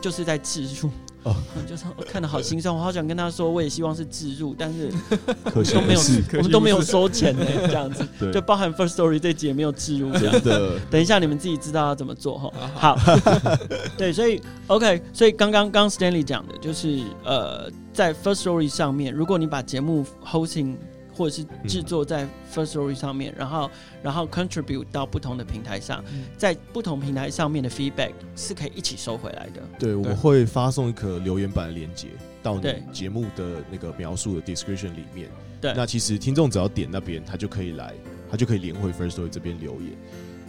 [0.00, 0.90] 就是在置入，
[1.22, 1.34] 哦，
[1.68, 4.90] 就是我看的好心酸，我好想跟他说，我也希望是自入，但是
[5.72, 6.00] 都没有，
[6.38, 10.78] 我们都没有收钱呢，这样子，就包含 First Story 这集也没有自入，这样子。
[10.90, 12.52] 等一下你们自己知道要怎么做哈。
[12.74, 12.98] 好，
[13.96, 20.76] 对，所以 OK，所以刚刚刚 Stanley 讲的就是呃，在 Firstory 上面，如果你把节目 hosting
[21.22, 23.70] 或者是制作在 First Story 上面，嗯、然后
[24.02, 29.62] 然后 contribute 到不同的平台上，嗯、在不同平台上面的 feedback 是可以一起收回来的。
[29.78, 32.08] 对，我会发送一个留言板的连接
[32.42, 35.28] 到你节目的那个描述的 description 里面。
[35.60, 37.94] 对，那其实听众只要点那边，他就可以来，
[38.28, 39.92] 他就可以连回 First Story 这边留言。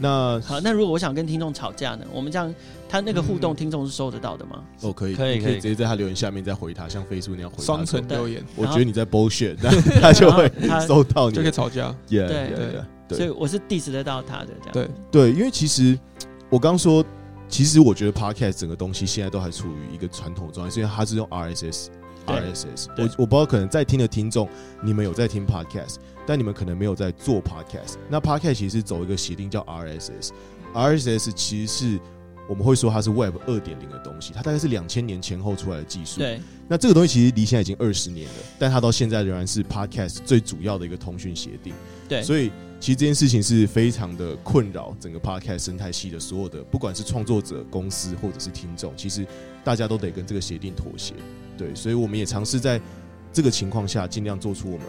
[0.03, 2.05] 那好，那如果我想跟听众吵架呢？
[2.11, 2.53] 我们这样，
[2.89, 4.61] 他那个互动，听众是收得到的吗？
[4.81, 7.63] 哦，可以，可以，可以直接在他留言下面再回他，像 Facebook 那样回他。
[7.63, 10.51] 双层留言，我觉得你在 bullshit， 那他就会
[10.85, 11.95] 收到你，就可以吵架。
[12.09, 14.71] 对对对，所以我是 diss 得到他的这样。
[14.73, 15.97] 对对，因为其实
[16.49, 17.01] 我刚说，
[17.47, 21.87] 其实我觉得 Podcast 整个东西现在都还处于一个传统状态，因为它是用 RSS。
[22.25, 24.47] RSS，我我不知道，可能在听的听众，
[24.81, 27.95] 你们有在听 Podcast，但你们可能没有在做 Podcast。
[28.09, 30.29] 那 Podcast 其实是走一个协定叫 RSS。
[30.73, 31.99] RSS 其实是
[32.49, 36.19] 我们会说它是 Web 二点零的东西，它大概是两千年前后出来的技术。
[36.19, 36.41] 对。
[36.67, 41.73] 那这个东西其实离现在已经二十年了，但它到现在仍然是 Podcast 最主要的一个通讯协定。
[42.09, 42.23] 对。
[42.23, 49.25] 所以其实这件事情是非常的困扰整个 Podcast 生态系的所有的，不管是创作者、公司或者是听众，其实
[49.63, 51.13] 大家都得跟这个协定妥协。
[51.57, 52.79] 对，所以我们也尝试在
[53.31, 54.87] 这个情况下，尽量做出我们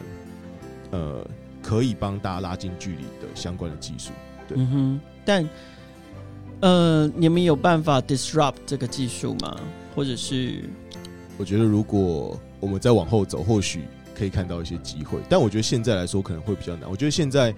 [0.92, 1.26] 呃
[1.62, 4.10] 可以帮大家拉近距离的相关的技术。
[4.48, 5.48] 对，嗯哼，但
[6.60, 9.60] 呃，你们有办法 disrupt 这个技术吗？
[9.94, 10.62] 或者是？
[11.36, 13.82] 我觉得如果我们再往后走，或许
[14.14, 15.18] 可以看到一些机会。
[15.28, 16.88] 但我觉得现在来说可能会比较难。
[16.88, 17.52] 我觉得现在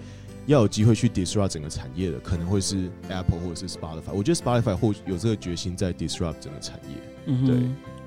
[0.47, 4.11] 要有机会去 disrupt 整个产业的，可能会是 Apple 或者是 Spotify。
[4.13, 6.95] 我觉得 Spotify 或许有这个决心在 disrupt 整个产业。
[7.27, 7.55] 嗯哼，对。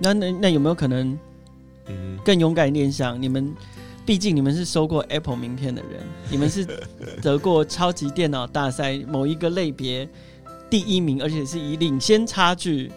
[0.02, 1.18] 那那那有没有可能，
[1.86, 3.20] 嗯，更勇敢一点想？
[3.20, 3.54] 你们
[4.06, 6.66] 毕竟你们是收过 Apple 名片的人， 你们是
[7.20, 10.08] 得过超级电脑大赛某一个类别
[10.70, 12.90] 第一名，而且是以领先差距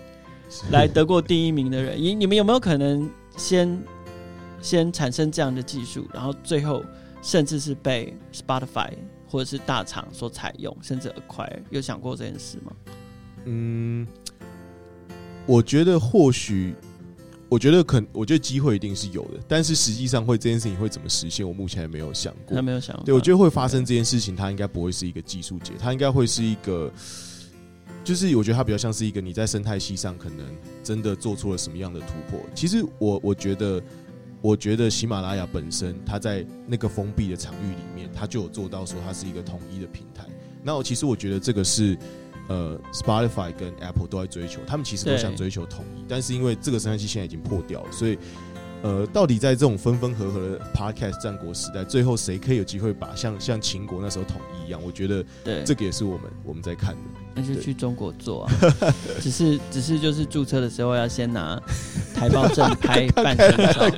[0.71, 2.01] 来得过第一名的人。
[2.01, 3.83] 你你们有没有可能先
[4.61, 6.81] 先产生这样的技术，然后最后
[7.21, 8.91] 甚至是被 Spotify
[9.27, 11.59] 或者是大厂所采用，甚至 acquire？
[11.69, 12.71] 有想过这件事吗？
[13.43, 14.07] 嗯。
[15.45, 16.73] 我觉得或许，
[17.53, 22.55] 我觉得可，我觉得机会一定是有的，但是实际上会这件事情会怎么实现，我目前还没有想过。
[22.55, 23.05] 还没有想过。
[23.05, 26.91] 对，我觉得会发生这件事情，它应该不会是一个技术节，它应该会是一个，
[28.03, 30.39] 就是我觉得它比较像是一个你在生态系上可能
[30.83, 32.39] 真的做出了什么样的突破。
[32.55, 33.79] 其实我我觉得，
[34.41, 40.25] 我觉得喜马拉雅本身它在那个封闭的场域里面，它就有做到说它是一个统一的平台。
[40.63, 41.95] 那我其实我觉得这个是。
[42.53, 48.15] 呃，Spotify 跟 Apple 都在追求，他们其实都想追求统一，但是因为这个生态系现在已经破掉了，所以，
[48.83, 54.79] 呃，到底在这种分分合合的 Podcast 战国时代，最后谁可以有机会把像像秦国那时候统一一样？
[54.83, 57.01] 我觉得，对，这个也是我们我们在看的。
[57.35, 58.51] 那就去中国做啊，
[59.19, 61.59] 只是只是就是注册的时候要先拿
[62.13, 63.89] 台胞证 拍半身照。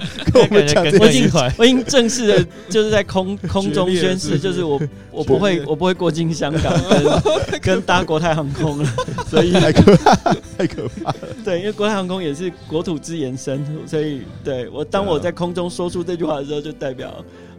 [1.00, 6.74] 我已经我已经正式的，就是在空空中宣誓，就是我我不会我不会过境香港
[7.52, 8.89] 跟跟搭国泰航空了，
[9.30, 10.15] 所以太可怕
[10.58, 11.17] 太可怕了。
[11.43, 17.13] 对，因为国泰航空也是国土之延伸，所以对我当我在空中说出这句话的时候，就代表。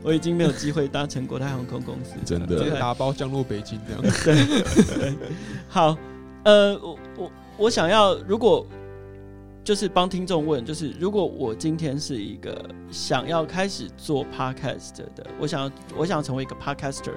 [0.07, 4.01] 我已经没有机会搭乘国泰航空公司，真的打包降落北京这样。
[4.25, 5.15] 对，对，
[5.69, 5.99] 好，
[6.45, 8.65] 呃，我我我想要，如果
[9.65, 17.11] 就是帮听众问，就是如果我今天是一个想要开始做 podcast 的，我想要我想要成为一个 podcaster，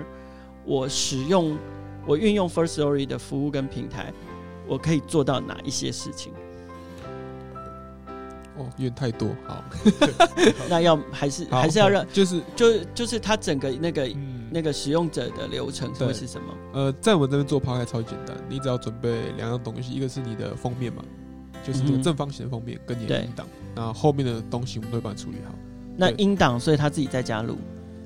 [0.66, 1.56] 我使用
[2.08, 4.12] 我运用 First Story 的服务跟平台，
[4.68, 6.34] 我可以做到哪一些事情？
[8.60, 9.64] 哦，有点太多，好，
[10.70, 16.54] 那要还是还是要让，就是就是就是它整个那个、嗯、那个使用者的流程会是什么？
[16.74, 21.02] 呃，在我们这边做 Podcast 超简单，你只要准备两样东西，一个是你的封面嘛，
[21.66, 25.56] 就是这个正方形的封面跟你的音档，那、嗯、后面的东西我们都会帮你处理好。
[25.96, 27.58] 那音档，所以他自己在加入？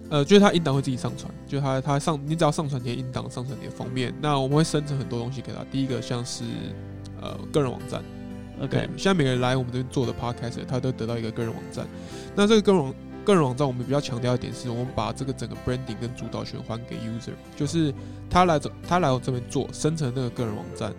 [0.09, 5.65] 呃，就是他音档会自己上传，就是他他上，你只要上传你的音档，上传你的封面，那我们会生成很多东西给他。
[5.71, 6.43] 第一个像是
[7.19, 8.03] 呃个人网站。
[8.61, 11.85] OK，现在每个人来我们这边做的 Podcast，他都得到一个个人网站。
[12.35, 12.93] 那这个个人
[13.25, 17.93] 个人网站，我们比较强调一点是，我们把这个整个 branding 跟主导权还给 user，就是
[18.29, 20.93] 他来这他来我这边做生成那个个人网站，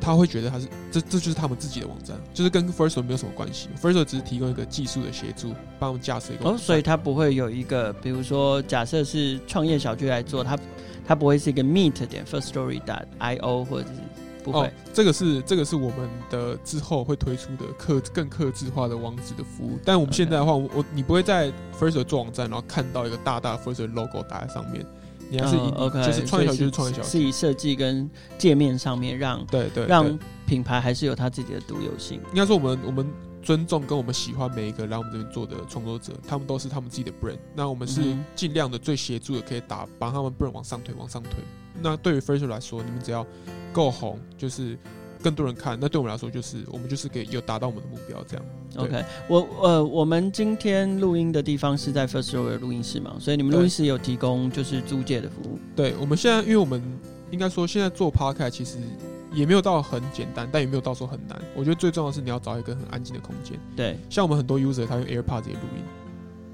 [0.00, 3.68] 他会觉得他是这这就是他们自己的网站，就是跟 Firstory 没有什么关系。
[3.80, 6.48] Firstory 只是提供一个技术的协助，帮我们架设一个。
[6.48, 10.58] 哦，所以他不会有一个，比如说假设是创业小聚来做，他
[11.06, 13.94] 他不会是一个 meet 点 Firstory 点 io 或者是。
[14.42, 19.78] 不会，哦，这个是这个是我们的之后会推出的客更客制化的网址的服务。
[19.84, 24.84] 但我们现在的话，我我你不会在 Firstory 做网站，然后看到一个大大 Firstory logo 打在上面。
[25.32, 32.20] 你还是以、哦 okay, 就是创业小就是创业小，是以设计跟界面上面让对对，对让品牌还是有它自己的独有性。
[32.30, 33.08] 应该说，我们我们
[33.42, 37.38] 尊重跟我们喜欢每一个来我们这边做的创作者，他们都是他们自己的 brand。
[37.54, 41.32] 那我们是尽量的最协助的，可以打帮他们 brand 往上推，往上推。
[41.82, 43.26] 那对于 Firstory 来说，你们只要。
[43.72, 44.76] 够红，就是
[45.22, 45.78] 更多人看。
[45.80, 48.44] 那对我们来说，就是我们就是给有达到我们的目标，这样。
[48.74, 55.56] OK，我呃，我们今天录音的地方是在 Firstory 录音室嘛，所以你们录音室有提供就是租借的服务。
[55.76, 56.82] 对，我们现在，因为我们
[57.30, 58.78] 应该说现在做 Podcast 其实
[59.32, 61.40] 也没有到很简单，但也没有到说很难。
[61.54, 63.58] 我觉得最重要的是你要找一个很安静的空间。
[63.76, 65.84] 对，像我们很多 user 他用 AirPods 也录音。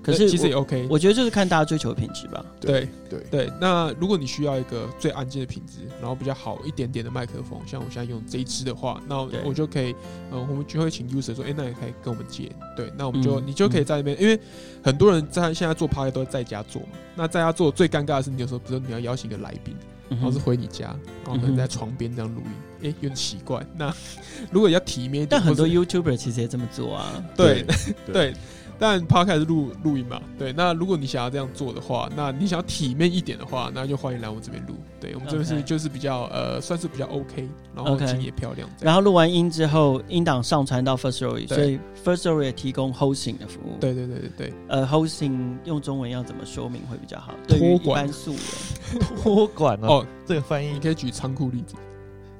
[0.02, 2.46] 可是其实也 OK，我，觉得就是看大家追求的品质吧。
[2.60, 9.96] 对对对，那如果你需要一个最安静的品质，然后比较好一点点的麦克风，像我现在用这一支的话，那我就可以，
[10.30, 12.52] 呃，我们就会请 user 说，哎、欸，那也可以跟我们借。
[12.76, 14.38] 对，那我们就、嗯、你就可以在那边、嗯，因为
[14.80, 16.88] 很多人在现在做 party 都在家做嘛。
[17.16, 23.64] 那在家做最尴尬的是，你有时候比如说你要邀请一个来宾、嗯，然后是回你家，然后可能在床边这样录音，哎、有点奇怪。
[23.76, 23.94] 那
[24.52, 27.24] 如果要体面一点，但很多 YouTuber 其实也这么做啊。
[27.36, 27.64] 对
[28.12, 28.34] 对。
[28.78, 30.20] 但 Podcast 是录录音嘛？
[30.38, 34.74] 对，那如果你想要这样做的话，那你想要体面一点的话，那就欢迎来我们这边录。
[35.00, 38.68] 对，我们这边是、就是比较呃，算是比较 OK，然后景也漂亮。
[38.68, 38.84] Okay.
[38.84, 43.78] 然后录完音之后，音档上传到 First Story，所以 First Story 也提供 hosting 的服务。
[43.80, 44.52] 对对对对对。
[44.68, 47.32] 呃，hosting 用中文要怎么说明会比较好？
[47.48, 51.74] 托管素人， 托管哦，哦，这个翻译你可以举仓库例子。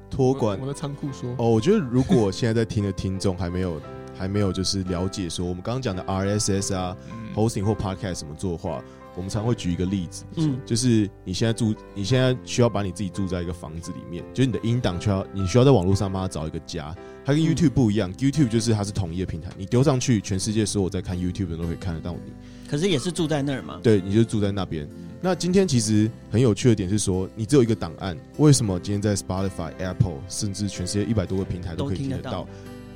[0.09, 1.29] 托管，我的仓库说。
[1.37, 3.79] 哦，我觉得如果现在在听的听众还没有。
[4.17, 8.83] 还没有就是了解说我们刚刚讲的 RSS 啊、嗯、hosting 或 podcast 怎么做的话，
[9.15, 16.95] 我们常会举一个例子，嗯，就是你现在住，你现在需要把你自己住在一个房子里面，就是你的音档需要，你需要在网络上帮他找一个家。
[17.25, 22.31] 它跟 YouTube 不一样、嗯、，YouTube 就是它是统一的平台，你丢上去，全世界所有在看 YouTube 的人都可以看得到你。
[22.69, 23.79] 可是也是住在那儿吗？
[23.81, 24.87] 对，你就住在那边。
[25.19, 32.23] 那今天其实很有趣的点是说，你只有一个档案，为什么今天在 Spotify、Apple，甚至全世界一百多个平台都可以听得到？
[32.23, 32.47] 得到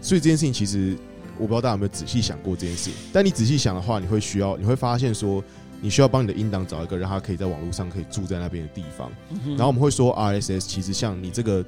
[0.01, 0.95] 所以这件事情其实。
[1.41, 5.43] 我不知道大家有没有仔细想过这件事，但你仔细想的话，你会需要，你会发现说，
[5.81, 9.11] 你需要帮你的音档找一个让他可以在网络上可以住在那边的地方。
[9.49, 11.65] 然后我们会说，RSS 其实像你这个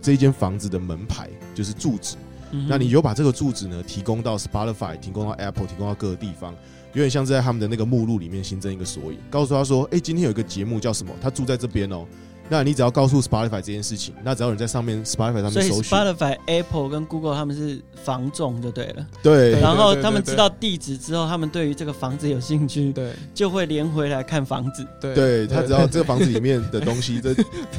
[0.00, 2.16] 这间房子的门牌，就是住址。
[2.50, 6.54] 嗯、那你就把这个住址呢提供到 Spotify，提供到 Apple，提供到各个地方，
[6.94, 11.12] 有点像是在他们的那个目录里面新增一个索引，告诉他说：“哎、欸，今天有一个节目叫什么？
[11.20, 12.06] 他住在这边哦。”
[12.48, 19.06] 那你只要告诉 Spotify 这件事情，那只要你在上面 Spotify 上面搜寻，Spotify、Apple 跟 Google 他们是房仲就对了。
[19.22, 24.86] 对，然后他们知道地址之后，他们对于这个房子有兴趣，对，就会连回来看房子。
[25.00, 27.34] 对，对他只要这个房子里面的东西， 这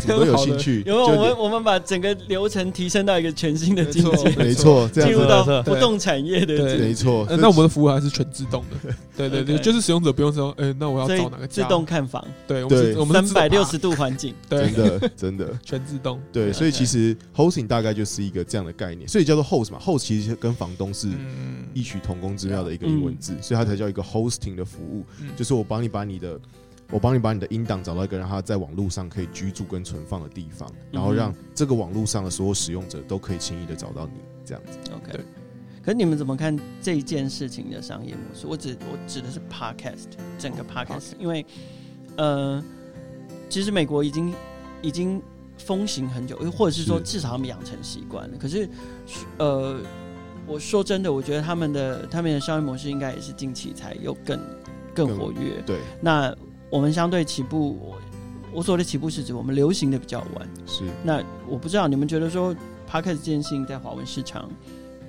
[0.07, 0.83] 都有兴趣。
[0.85, 7.25] 因为我们我们把整个流程提升到一个全新的境界，没错，进入到不动产业的，没错。
[7.29, 8.93] 那我们的服务还是全自动的。
[9.17, 12.23] 对对对，就是使用者不用说，哎，那我要找哪个自动看房？
[12.47, 14.33] 对，我们三百六十度环境，
[14.67, 15.57] 真的真的。
[15.63, 21.09] 全自动，对，所以其实 hosting 大概就是一个这样的概念，所以叫做 host 嘛，host 其实跟房东是
[21.73, 26.39] 异曲同工之妙的一个英文字，所以它才叫一个 hosting 的服务，就是我帮你把你的，
[26.91, 34.77] 我帮你把你的音档找到一个让它在网络上可以居住跟存放的地方，然后让这个网络上的所有使用者都可以轻易的找到你，这样子。
[34.93, 35.21] OK，对。
[35.81, 38.47] 可是你们怎么看这件事情的商业模式？
[38.47, 41.45] 我指我指的是 podcast 整个 podcast，因为
[42.17, 42.63] 呃，
[43.49, 44.33] 其实美国已经。
[44.81, 45.21] 已经
[45.57, 48.37] 风行很久，或者是说至少他们养成习惯了。
[48.39, 48.69] 可是，
[49.37, 49.77] 呃，
[50.47, 54.39] 我说真的，我觉得他们的他们的商业模式应该也是近期才又更
[54.93, 55.61] 更活跃。
[55.65, 56.33] 对，那
[56.69, 57.97] 我们相对起步，我
[58.53, 60.49] 我所谓的起步是指我们流行的比较晚。
[60.65, 60.85] 是。
[61.03, 62.55] 那我不知道你们觉得说
[62.89, 64.49] ，Podcast 这件事情在华文市场，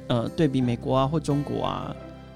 [0.08, 1.94] 呃，对比美国啊或中国啊，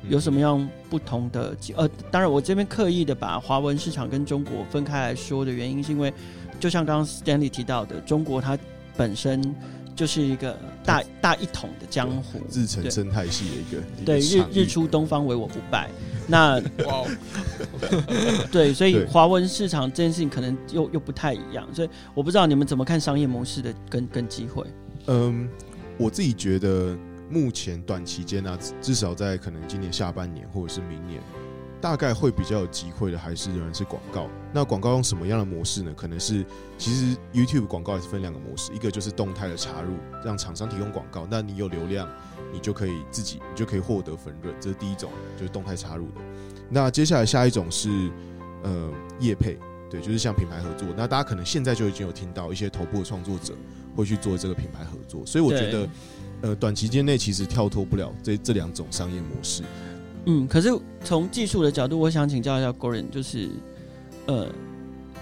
[0.08, 1.56] 有什么样不同的？
[1.74, 6.14] 呃，当然我这边刻意的把华文市场跟中国分开来说的原因，是因为。
[6.64, 8.58] 就像刚刚 Stanley 提到的，中国它
[8.96, 9.54] 本身
[9.94, 15.90] 就是一个大大一统的江湖，日成生态系的一个对日日出东方为我不败。
[16.26, 16.54] 那
[16.88, 17.04] 哇，
[18.50, 24.64] 对，所以华文市场这件事情可能又又不太一样，所以我不知道你们怎么看商业模式的跟跟机会。
[25.08, 25.46] 嗯，
[25.98, 26.96] 我自己觉得
[27.28, 31.20] 目前短期间呢、啊，至少在可能今年下半年或者是明年。
[31.84, 34.26] 大概会比较有机会的，还是仍然是广告。
[34.54, 35.92] 那广告用什么样的模式呢？
[35.94, 36.42] 可能是
[36.78, 39.92] 其实 YouTube 广告也是分两个模式，一个就是动态的插入，
[40.24, 42.08] 让厂商提供广告，那你有流量，
[42.50, 46.22] 你就可以自己，你就可以获得分润，这是第一种，就是动态插入的。
[46.70, 48.10] 那接下来下一种是
[48.62, 49.58] 呃业配，
[49.90, 50.88] 对，就是像品牌合作。
[50.96, 53.54] 那大家可能现在就已经有听到一些头部的创作者
[53.94, 55.88] 会去做这个品牌合作，所以我觉得
[56.40, 59.62] 呃短期间内其实跳脱不了这这两种商业模式。
[60.26, 60.70] 嗯，可是
[61.04, 63.50] 从技术的角度，我想请教一下 Gordon，就是，
[64.26, 64.48] 呃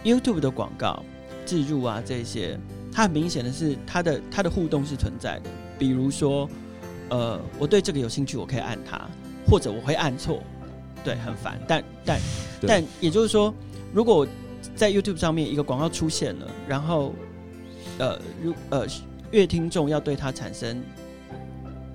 [0.05, 1.03] ，YouTube 的广告
[1.45, 2.57] 置入啊，这些，
[2.93, 5.51] 它很明显的是它的它的互动是存在的。
[5.77, 6.49] 比如说，
[7.09, 9.01] 呃，我对这个有兴趣，我可以按它，
[9.45, 10.41] 或者我会按错，
[11.03, 11.61] 对，很烦。
[11.67, 12.21] 但但
[12.67, 13.53] 但也就是说，
[13.93, 14.25] 如果
[14.77, 17.13] 在 YouTube 上面一个广告出现了，然后，
[17.99, 18.87] 呃，如呃，
[19.33, 20.81] 乐听众要对它产生。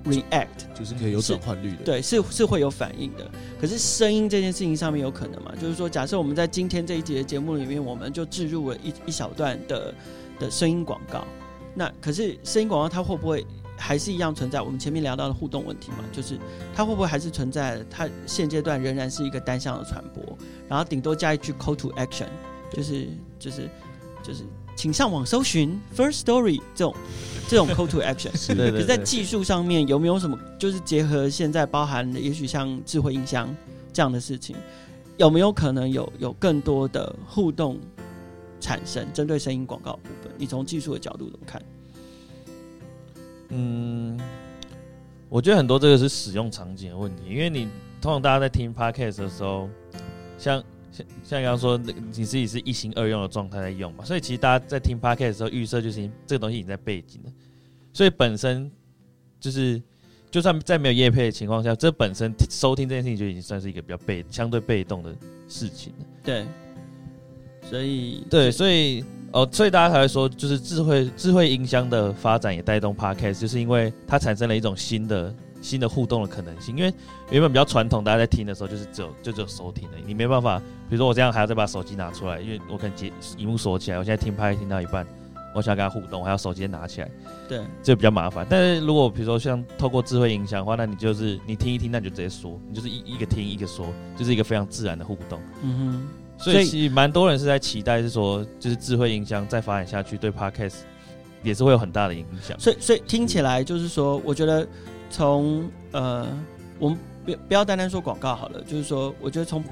[0.07, 3.29] React 就是可以有转换率的，对，是是会有反应的。
[3.59, 5.51] 可是声音这件事情上面有可能吗？
[5.59, 9.93] 就是说，假设我们在今天这一集的节目里面，我们就置入了一一小段的
[10.39, 11.25] 的声音广告。
[11.73, 13.45] 那可是声音广告它会不会
[13.77, 15.97] 还是一样存在我们前面聊到的互动问题嘛？
[16.11, 16.37] 就是
[16.73, 17.83] 它会不会还是存在？
[17.89, 20.23] 它现阶段仍然是一个单向的传播，
[20.67, 22.27] 然后顶多加一句 Call to Action，
[22.73, 23.07] 就是
[23.39, 23.69] 就是
[24.23, 24.43] 就是。
[24.77, 26.95] 请上网搜寻 First Story 这种
[27.49, 33.53] 这种 Call to Action，是对对对，在技术上面有没有什么，就是结合现在包含的，也许像智慧音箱
[33.91, 34.55] 这样的事情，
[35.17, 37.79] 有没有可能有有更多的互动
[38.59, 39.11] 产生？
[39.11, 41.61] 针对声音广告的部分，你从技术的角度怎么看？
[43.49, 44.19] 嗯，
[45.27, 47.67] 我觉得很多这个是使用场景的问题，因为你
[47.99, 49.67] 通常大家在听 Podcast 的时候，
[50.37, 50.63] 像。
[50.97, 57.31] 像像刚刚说，你自己是一心二用的状态在用嘛，所以其实大家在听 Podcast 的时候，预设就是这个东西已经在背景了，
[57.93, 58.71] 所以本身
[59.39, 59.81] 就是，
[60.31, 65.15] 就算在没有业配的情况下，这本身收听这件事情就已经算是一个比较被相对被动的
[65.47, 66.05] 事情了。
[66.23, 66.45] 对，
[67.61, 75.33] 所以对，所以哦，所以大家才会说，就是智慧智慧音箱的发展也带动 Podcast，就是因为它产生了一种新的。
[75.61, 76.93] 新的互动的可能性，因为
[77.29, 85.05] 原本比较传统，大家在听的时候就是只有就只有收听的，你没办法，比如说我这样还要再把手机拿出来，因为我可能接荧幕锁起来，我现在听拍听到一半，
[85.55, 87.09] 我想跟他互动，我还要手机拿起来，
[87.49, 88.45] 对，这比较麻烦。
[88.49, 95.39] 但是如果比如说像透过智慧音箱的话，那你就是你听一听，那你就直接说，你就是一一个听一个说，就是一个非常自然的互动。
[95.63, 100.75] 嗯哼，所以其实蛮多人是在期待，是说就是智慧音箱再发展下去，对 Podcast
[101.43, 102.59] 也是会有很大的影响。
[102.59, 104.67] 所以所以听起来就是说，我觉得。
[105.09, 106.27] 从呃，
[106.79, 109.63] 我们不不要单单说广告好了，就是说，我觉得从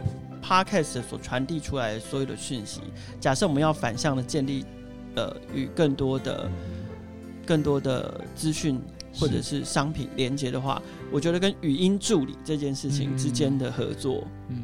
[0.43, 2.81] Podcast 所传递出来的所有的讯息，
[3.19, 4.63] 假设我们要反向的建立
[5.15, 6.49] 呃与更多的
[7.45, 8.79] 更多的资讯
[9.13, 10.81] 或者是商品连接的话，
[11.11, 14.63] 我觉得跟语音助理这件事情之间的合作，嗯，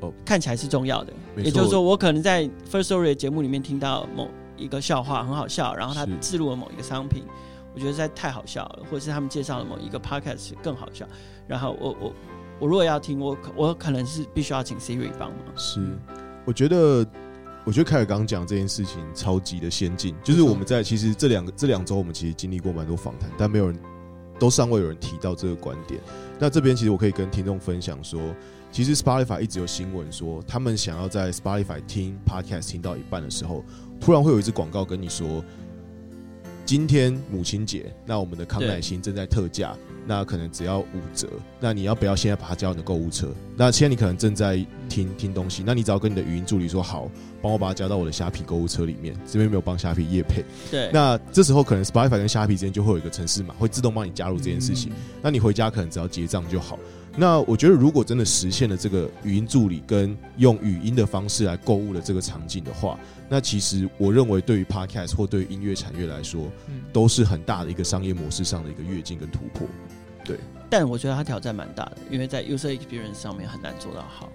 [0.00, 1.12] 哦，看起来是重要的。
[1.36, 7.24] 也就是说，我可能在 First Story 的节目里面听到某一个笑话很好笑，然后他置入了某一个商品，
[7.74, 11.06] 我觉得实在太好笑了，或者是他们介绍了某一个 Podcast 更好笑，
[11.46, 12.12] 然后我我
[12.60, 15.38] 我如果要听，我我可能是必须要请 Siri 帮忙。
[15.56, 15.80] 是，
[16.44, 17.06] 我觉得。
[17.62, 23.78] 我觉得凯尔刚刚讲这件事情超级的先进，就是我们在其实这两个这两周，我们其实经历过蛮多访谈，但没有人
[24.38, 26.00] 都尚未有人提到这个观点。
[26.38, 28.18] 那这边其实我可以跟听众分享说，
[28.72, 33.62] 其实 Spotify 一直有新闻说，他们想要在 Spotify 听 Podcast 听到一半的时候，
[34.00, 35.44] 突然会有一支广告跟你说，
[36.70, 39.76] 今天母亲节，那我们的康乃馨正在特价。
[40.06, 43.26] 那可能只要五折，那你要不要现在把它加到你的购物车？
[43.56, 47.10] 那现在你可能正在听听东西，那你只要跟你的语音助理说好，
[47.42, 49.16] 帮我把它加到我的虾皮购物车里面。
[49.26, 50.88] 这边没有帮虾皮业配，对。
[50.92, 54.92] 那这时候可能 Spotify 跟虾皮之间就会有一个城市码，会自动帮你加入这件事情。
[55.20, 56.78] 那你回家可能只要结账就好。
[57.16, 62.98] 那我觉得，如果真的实现了这个语音助理跟用语音的方式来购物的这个场景的话，
[63.28, 66.46] 那其实我认为对于 Podcast 或对于音乐产业来说，
[66.92, 69.66] 都是很大的一个商业模式上的一个跃进跟突破。
[70.24, 70.38] 对，
[70.70, 74.30] 但我觉得它挑战蛮大的，因为在 User Experience 上面很难做到好。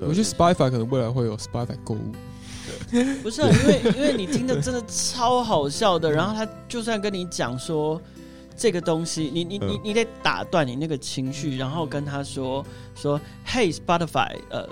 [0.00, 2.12] 我觉得 Spotify 可能未来会有 Spotify 购物。
[2.90, 8.02] 对，不是、啊、因为因为你听的真的超好笑的，然后他就算跟你讲说。
[8.56, 14.66] 这个东西，你你你你得打断你那个情绪，然后跟他说说，Hey Spotify，呃，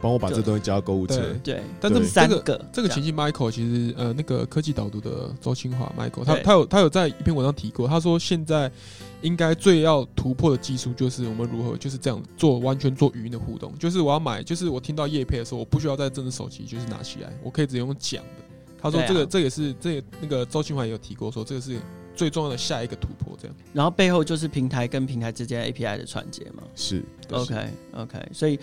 [0.00, 1.34] 帮我把这东西加到购物车。
[1.44, 8.70] 对，但是三个这个情境，Michael 其实呃，那个科技导读的周清华，Michael，他他有他有在一篇文章提过，他说现在
[9.20, 18.30] 应该最要突破的技术就是我们如何就是这样做，完全做语音的互动，就是我要买，就是我听到叶配的时候，我不需要再真的手机就是拿起来，我可以直接用讲的。
[18.80, 21.78] 他说这个这也是这那个周清华也有提过说这个是。
[22.16, 26.62] 最重要的下一个突破，这样，然后背后就是平台跟平台之间 API 的串接嘛。
[26.74, 27.54] 是，OK
[27.92, 28.58] OK，所以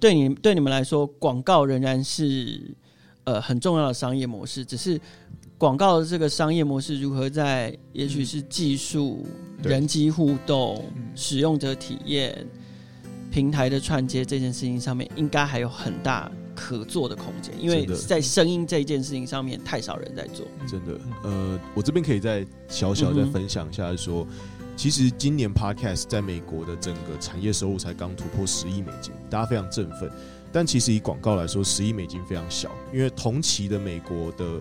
[0.00, 2.74] 对你对你们来说，广告仍然是
[3.24, 4.98] 呃很重要的商业模式，只是
[5.58, 9.26] 广告的这个商业模式如何在，也许是技术、
[9.58, 10.84] 嗯、人机互动、
[11.14, 12.46] 使用者体验、
[13.30, 16.30] 平台的串接这件事情上面，应该还有很大。
[16.56, 20.44] 可做的空间，因为在声音这一件事情上面，太少人在做。
[20.66, 24.26] 真的，呃，我这边可以再小小再分享一下，说，
[24.74, 30.10] 其实今年 Podcast 在美国的整个产业收入才刚突破十亿美金，大家非常振奋。
[30.50, 34.60] 但其实以广告来说，十亿美金非常小，因为同期的美国的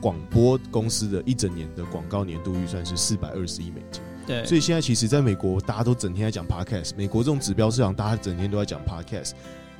[0.00, 4.02] 广播公司的一整年的广告年度预算是四百二十亿美金。
[4.26, 9.32] 对，所以现在其实在美国，大家都整天在讲 Podcast，美国这种指标市场，大家整天都在讲 Podcast。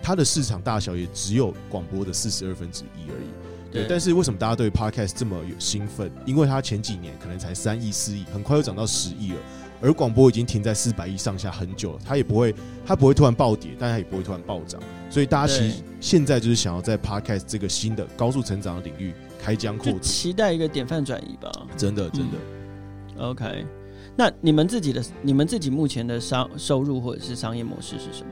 [0.05, 3.87] 它的市场大小也只有广播的四十二分之一而已，对。
[3.89, 6.13] 但是为什么大家对 Podcast 这么有兴奋？
[6.27, 9.39] 因为它前几年可能才三亿、四亿，很快又涨到十亿了。
[9.81, 14.79] 而广播已经停在四百亿上下很久了，它也不会，它不会突然暴跌，但它也不会突然暴涨。
[15.09, 21.51] 所以大家其实现在就是想要在 Podcast 这个新的高速成长的领域开疆扩土，期待一个典范转移吧。
[21.79, 22.37] 真的，真的。
[23.17, 23.67] 嗯、OK，
[24.17, 28.29] 那你们自己的、你们自己目前的商收入或者是商业模式是什么？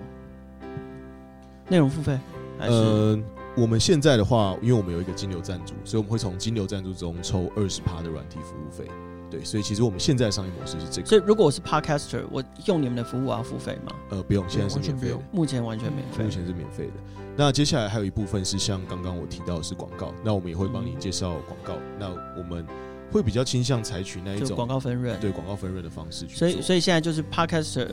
[1.72, 2.18] 内容付费？
[2.60, 3.18] 呃，
[3.56, 8.84] 我们现在的话，因为我们有一个金流赞助，所以我们会从金流赞助中抽二十趴的软体服务费。
[9.30, 11.08] 对，所以其实我们现在的商业模式是这个。
[11.08, 13.96] 所以如果我是 Podcaster，我用你们的服务，我要付费吗？
[14.10, 15.08] 呃，不用，现在是免费。
[15.30, 16.24] 目前完全免费。
[16.24, 16.92] 目前是免费的。
[17.38, 21.72] 那接下来还有一部分是像刚刚我提到的是广告，那我们也会帮你介绍广告。
[21.76, 21.98] 嗯。
[21.98, 22.66] 那我们
[23.10, 26.36] 会比较倾向采取那一种广告分润，对广告分润的方式去。
[26.36, 27.88] 所以，所以现在就是 Podcaster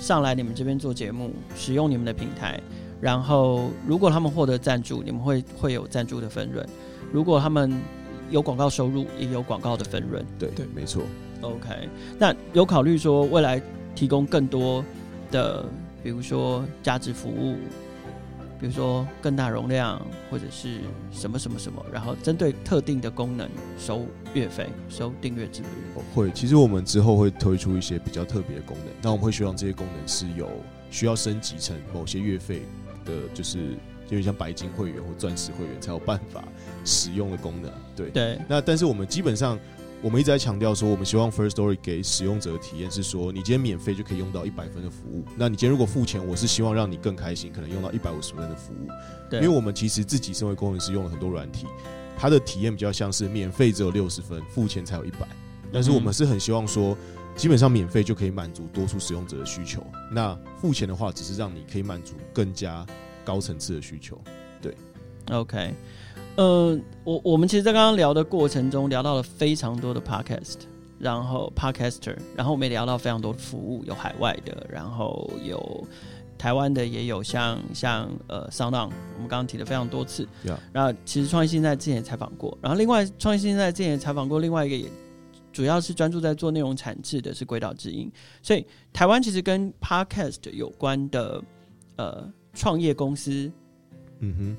[0.00, 2.58] 上来你们这边做节目，使用你们的平台。
[3.00, 6.64] 然后，如果他们获得赞助，你们会会有赞助的分润；
[7.12, 7.80] 如果他们
[8.30, 10.24] 有广告收入，也有广告的分润。
[10.38, 11.02] 对对，没错。
[11.40, 11.88] OK，
[12.18, 13.62] 那有考虑说未来
[13.94, 14.84] 提供更多
[15.30, 15.64] 的，
[16.02, 17.54] 比如说价值服务，
[18.60, 20.80] 比如说更大容量，或者是
[21.12, 25.68] 什么什么什么，然后针对特定的功能收月费、收订阅制的。
[26.12, 30.50] 会，其实我们之后会推出一些比较特别的功能，但我们会希望这些功能是有
[30.90, 32.62] 需要升级成某些月费。
[33.08, 33.70] 的就是
[34.04, 36.44] 有点像白金会员或钻石会员才有办法
[36.84, 38.38] 使用的功能，对对。
[38.46, 39.58] 那但是我们基本上，
[40.00, 45.24] 我们一直在强调说，我们希望 First Story 给使用者的体验是说，你今天免费就可以用到一百分的服务。
[45.36, 48.88] 那你今天如果付钱，我是希望让你更开心，可能用到一百五十分的服务。
[49.28, 51.66] 对，因为我们其实自己身为工程师用了很多软体，
[52.16, 55.26] 它的体验比较像是免费只有六十分，付钱才有一百。
[55.72, 56.96] 但是我们是很希望说，
[57.38, 59.80] 基本上免费就可以满足多数使用者的需求。
[60.10, 62.84] 那付钱的话，只是让你可以满足更加
[63.24, 64.20] 高层次的需求。
[64.60, 64.74] 对
[65.30, 65.72] ，OK，
[66.34, 70.56] 呃，我我们其实，在刚刚聊的过程中，聊到了非常多的 Podcast，
[70.98, 75.86] 然后 Podcaster，然后我们也聊到非常多的服务，有海外的，然后有
[76.36, 80.26] 台湾的，也有像像呃 SoundOn，我们刚刚提了非常多次。
[80.72, 84.88] 然后其实创业新在之前也采访过，然后另外创业新在之前也采访过另外一个也。
[85.52, 88.10] 主要是专注在做内容产制的是轨道之音，
[88.42, 91.42] 所以台湾其实跟 Podcast 有关的
[91.96, 93.50] 呃创业公司，
[94.20, 94.56] 嗯哼，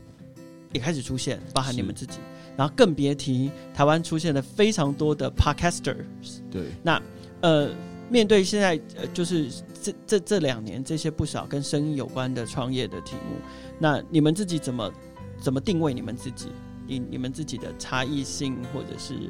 [0.74, 2.20] 也开始出现，包含你们自己，
[2.58, 6.42] 然后更别提台湾出现了非常多的 Podcasters。
[6.52, 7.02] 对，那
[7.42, 7.70] 呃
[8.10, 9.50] 面对现在呃就是
[9.82, 13.38] 这这这两年这些不少跟声音有关的创业的题目，
[13.80, 14.92] 那你们自己怎么
[15.40, 16.48] 怎么定位你们自己？
[16.88, 19.30] 你你们自己的差异性或者是？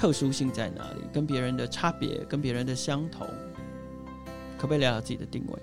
[0.00, 1.02] 特殊性在哪里？
[1.12, 3.26] 跟别人的差别，跟别人的相同，
[4.56, 5.58] 可不可以聊聊自己的定位？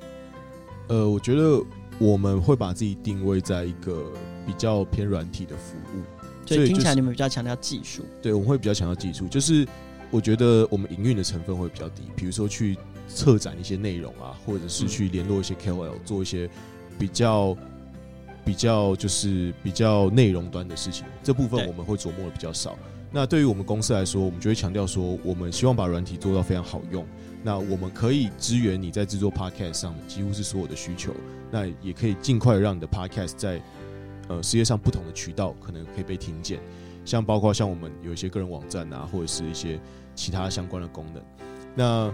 [0.89, 1.59] 呃，我觉得
[1.97, 4.05] 我们会把自己定位在一个
[4.45, 6.03] 比较偏软体的服务，
[6.47, 8.05] 所以听起来你们比较强调技术。
[8.21, 9.67] 对，我们会比较强调技术，就是
[10.11, 12.77] 我觉得我们营运的成分会比较低，比如说去
[13.07, 16.47] 策展一些内容啊，或者是去联络一些 KOL，做一些
[16.99, 17.57] 比较
[18.45, 22.77] 比较就是比较内容端的事情，这部分我们会琢磨的比较少。
[23.09, 27.05] 那对于我们公司来说，我们就会强调说，我们希望把软体做到非常好用。
[27.41, 31.13] 那我们可以支援你在制作 Podcast 上的几乎是所有的需求。
[31.49, 33.61] 那也可以尽快让你的 Podcast 在
[34.27, 36.59] 呃世界上不同的渠道可能可以被听见，
[37.05, 39.79] 像包括像我们有一些个人网站啊，或者是一些
[40.13, 41.23] 其他相关的功能。
[41.73, 42.11] 那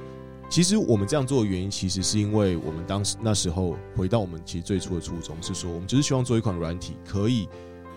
[0.49, 7.47] 其实我们这样做的原因，其实是因为我们当时那时候回到我们其实最初的初衷是说，我们就是希望做一款软体，可以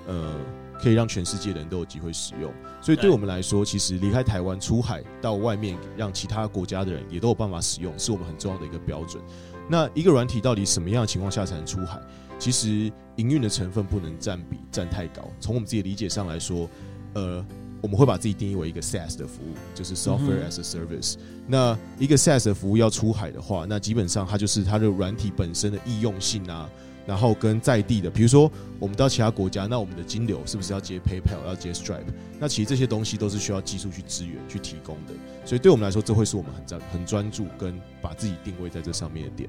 [0.07, 0.35] 呃。
[0.81, 9.23] 可以让全世界的人都有机会使用，所以对我们来说，其实离开台湾出海到外面，让其他国家的人也都有办法使用，是我们很重要的一个标准。
[9.69, 12.01] 那一个软体到底什么样的情况下才能出海？
[12.39, 15.23] 其实营运的成分不能占比占太高。
[15.41, 16.69] 从我们自己的理解上来说，
[17.15, 17.45] 呃，
[17.81, 21.15] 我们会把自己定义为一个 SaaS 的服务，就是 Software as a Service。
[21.47, 26.69] 那一个 SaaS 的服务要出海的话，那基本上它就是它的软体本身的易用性啊。
[27.07, 28.51] 然后跟在地的，比如说
[28.81, 32.03] 我们到其他国家，那我们的金流是不是要接 PayPal，要接 Stripe？
[32.41, 35.15] 那其实这些东西都是需要技术去支援、去提供的。
[35.45, 39.49] 所以对我们来说，这会是我们很专、很专注跟把自己定位在这上面的点。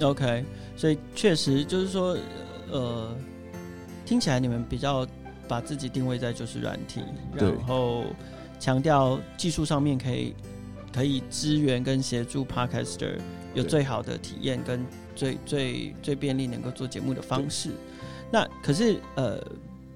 [0.00, 0.44] OK，
[0.76, 2.16] 所以确实就是说，
[2.70, 3.16] 呃，
[4.04, 5.06] 听起来你们比较
[5.46, 7.02] 把自己定位在就是软体，
[7.36, 8.04] 然后
[8.58, 10.34] 强调技术上面可以
[10.92, 13.18] 可以支援跟协助 Podcaster
[13.54, 14.84] 有最好的体验跟。
[15.14, 17.70] 最最最便利能够做节目的方式，
[18.30, 19.40] 那可是呃，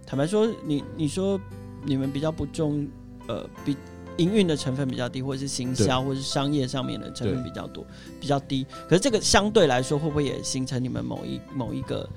[0.06, 1.40] 坦白说，你你说
[1.84, 2.86] 你们比较不重
[3.26, 3.76] 呃，比
[4.18, 7.84] 营运的成分比较低，或者是行销或者是商业上面的成分比较多，
[8.20, 8.66] 比较低。
[8.88, 12.08] 可是这个相对来说，会不会也形成你们某一某一个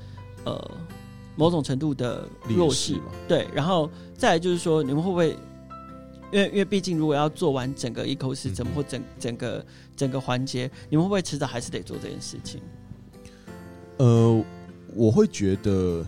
[0.46, 0.72] 呃
[1.36, 3.12] 某种程度的弱势嘛？
[3.28, 5.36] 对，然后再来就是说，你们会不会？
[6.30, 12.60] 因为因为毕竟，如果要做完整个 ecosystem 或整整个整个环节，你们会不会迟早还是得做这件事情？
[13.98, 14.44] 呃，
[14.96, 16.06] 我会觉得，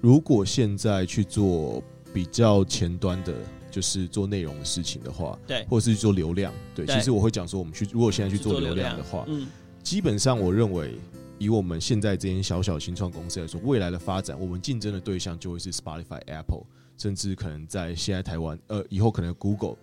[0.00, 1.82] 如果现在去做
[2.12, 3.34] 比较前端的，
[3.70, 9.46] 就是做内容的事情的话，对，或者是去做流量，对，对，其实我会讲说，我们去如果现在去做流量的话，嗯，
[9.82, 10.94] 基本上我认为，
[11.38, 16.64] 以我们现在这间小小新创公司来说，未来的发展，我们竞争的对象就会是 Spotify、Apple，
[16.96, 19.76] 甚至可能在现在台湾，呃，以后可能 Google，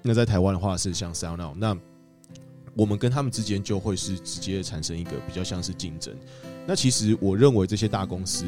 [0.00, 1.76] 那在台湾的话是像 SoundOn，那
[2.74, 6.16] 我们跟他们之间就会是直接产生一个比较像是竞争。
[6.66, 8.44] 那其实我认为这些大公司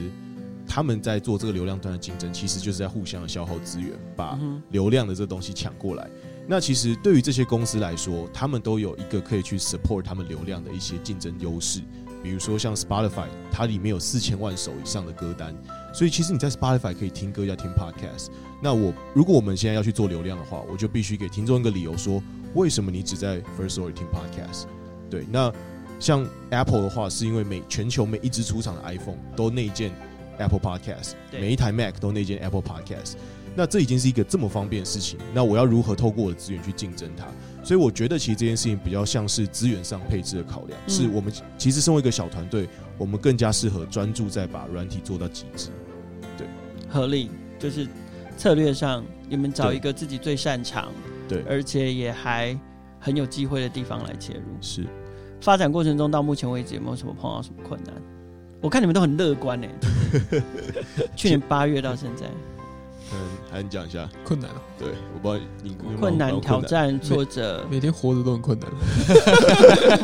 [0.67, 4.39] 他们在做这个流量端的竞争，其实就是在互相的消耗资源，把
[4.71, 6.09] 流量的这个东西抢过来。
[6.47, 11.81] 那其实对于这些公司来说，他们都有一个可以去 support 他们流量的一些竞争优势。
[12.23, 15.55] 比如说像 Spotify，它里面有四千万首以上的歌单，
[15.93, 18.29] 所以其实你在 Spotify 可以听歌，要听 Podcast。
[18.63, 22.23] 那我如果我们现在要去做流量的话，我就必须给听众一个理由，说
[22.55, 24.65] 为什么你只在 Firstory 听 Podcast？
[25.11, 25.53] 对，那。
[26.05, 29.91] 像 Apple 的话，是因为每全球每一支出厂的 iPhone 都内建
[30.37, 33.15] Apple Podcast，每一台 Mac 都内建 Apple Podcast。
[33.57, 37.25] 那这已经是一个这么方便的事情，那我要如何透过我的资源去竞争它？
[37.65, 45.71] 所以我觉得其实这件事情比较像是资源上配置的考量，嗯、是我们其实身为一个小团队，我们更加适合专注在把软体做到极致。
[46.37, 46.47] 对，
[46.87, 47.89] 合理就是
[48.37, 50.93] 策略上，你们找一个自己最擅长，
[51.27, 52.55] 对，而且也还
[53.01, 54.43] 很有机会的地方来切入。
[54.61, 54.85] 是。
[55.45, 57.93] 发展过程中到目前为止有没有什么碰到什么困难？
[58.63, 59.69] 我看你们都很乐观呢。
[61.15, 62.25] 去年八月到现在，
[63.13, 63.19] 嗯，
[63.53, 64.57] 还讲一下困难啊？
[64.79, 68.71] 对，我不知道你困难、挑战、挫折，每天活着都很困难。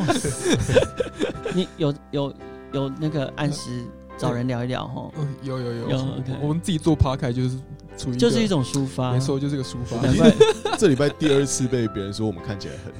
[1.56, 2.34] 你有有
[2.72, 3.82] 有那个按时
[4.18, 5.10] 找人聊一聊哈？
[5.42, 6.06] 有有有，
[6.42, 7.58] 我们自己做 Podcast 就是
[7.96, 9.96] 处于就是一种抒发，没错，就是个抒发。
[10.06, 10.30] 难怪
[10.76, 12.92] 这礼拜第二次被别人说我们看起来很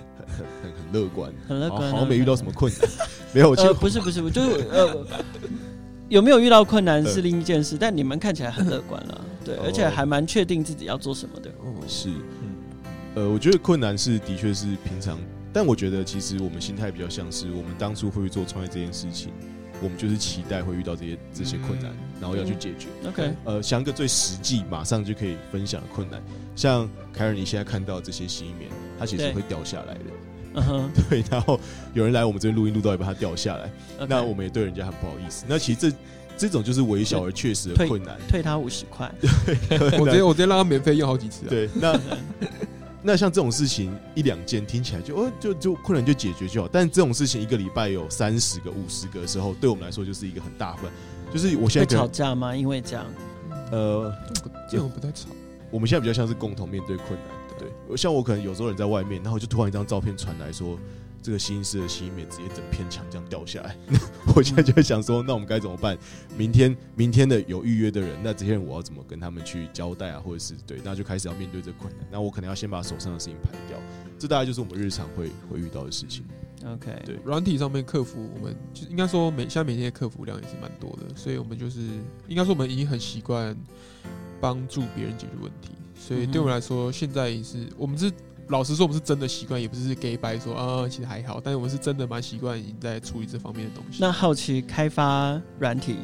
[0.93, 2.91] 乐观，很乐观，好像没遇到什么困难。
[3.33, 5.07] 没有，呃，不是不是，就是呃，
[6.09, 11.51] 有没有遇到困难是另一件事，但你们看起来很乐观了， 对，而且还蛮确定自己要做什么的。
[11.61, 12.11] 哦，是，
[13.15, 15.19] 呃，我觉得困难是的确是平常，
[15.53, 19.33] 但我觉得其实我们心态比较像是我们当初会做创业这件事情。
[19.83, 22.89] 我们就是期待会遇到这些这些困难，然后要去解决。
[23.03, 26.23] 嗯、OK，呃，想一个最实际、马上就可以分享的困难，
[26.55, 30.01] 像凯尔，你现在看到这些吸音棉，它其实会掉下来的。
[30.55, 31.25] 嗯哼，对。
[31.31, 31.59] 然后
[31.95, 34.07] 有人来我们这边录音，录到一半它掉下来，okay.
[34.09, 35.45] 那我们也对人家很不好意思。
[35.49, 35.97] 那其实这
[36.37, 39.13] 这种就是微小而确实的困难，退，退他五十块。
[39.69, 41.47] 对我直接我直接让他免费用好几次。
[41.47, 41.99] 对，那。
[43.03, 50.91] 那像这种事情一两件听起来就哦就就困难就解决就好，但这种事情一个礼拜有三十个五十个的时候，对我们来说就是一个很大份。
[51.33, 52.55] 就是我现在吵架吗？
[52.55, 53.07] 因为这样，
[53.73, 54.13] 呃，
[54.69, 55.31] 这种不太吵。
[55.71, 57.40] 我们现在比较像是共同面对困难，对。
[57.97, 60.79] 像我可能有时候人在外面，然后就突然一张照片传来说。
[61.23, 63.77] 这个新音室的吸音棉直接整片墙这样掉下来，
[64.35, 65.95] 我现在就在想说，那我们该怎么办？
[66.35, 70.19] 明天明天的有预约的人，那这些人我要怎么跟他们去交代啊？
[70.19, 72.07] 或者是对，那就开始要面对这个困难。
[72.11, 73.79] 那我可能要先把手上的事情排掉，
[74.19, 76.25] 这大概就是我们日常会会遇到的事情。
[76.65, 81.81] OK，对，软体上面客服，我们就应该说每现在每天的客服量也是蛮多的，所以我们就是
[82.29, 83.55] 应该说我们已经很习惯
[84.41, 88.11] 帮助别人解决问题，所以对我们来说，现在也是我们是。
[88.49, 91.41] 老实说，我们是真的习惯，也不是给白说啊，其实还好。
[91.41, 93.99] 但是我们是真的蛮习惯，已经在处理这方面的东西。
[94.01, 95.99] 那好奇开发软体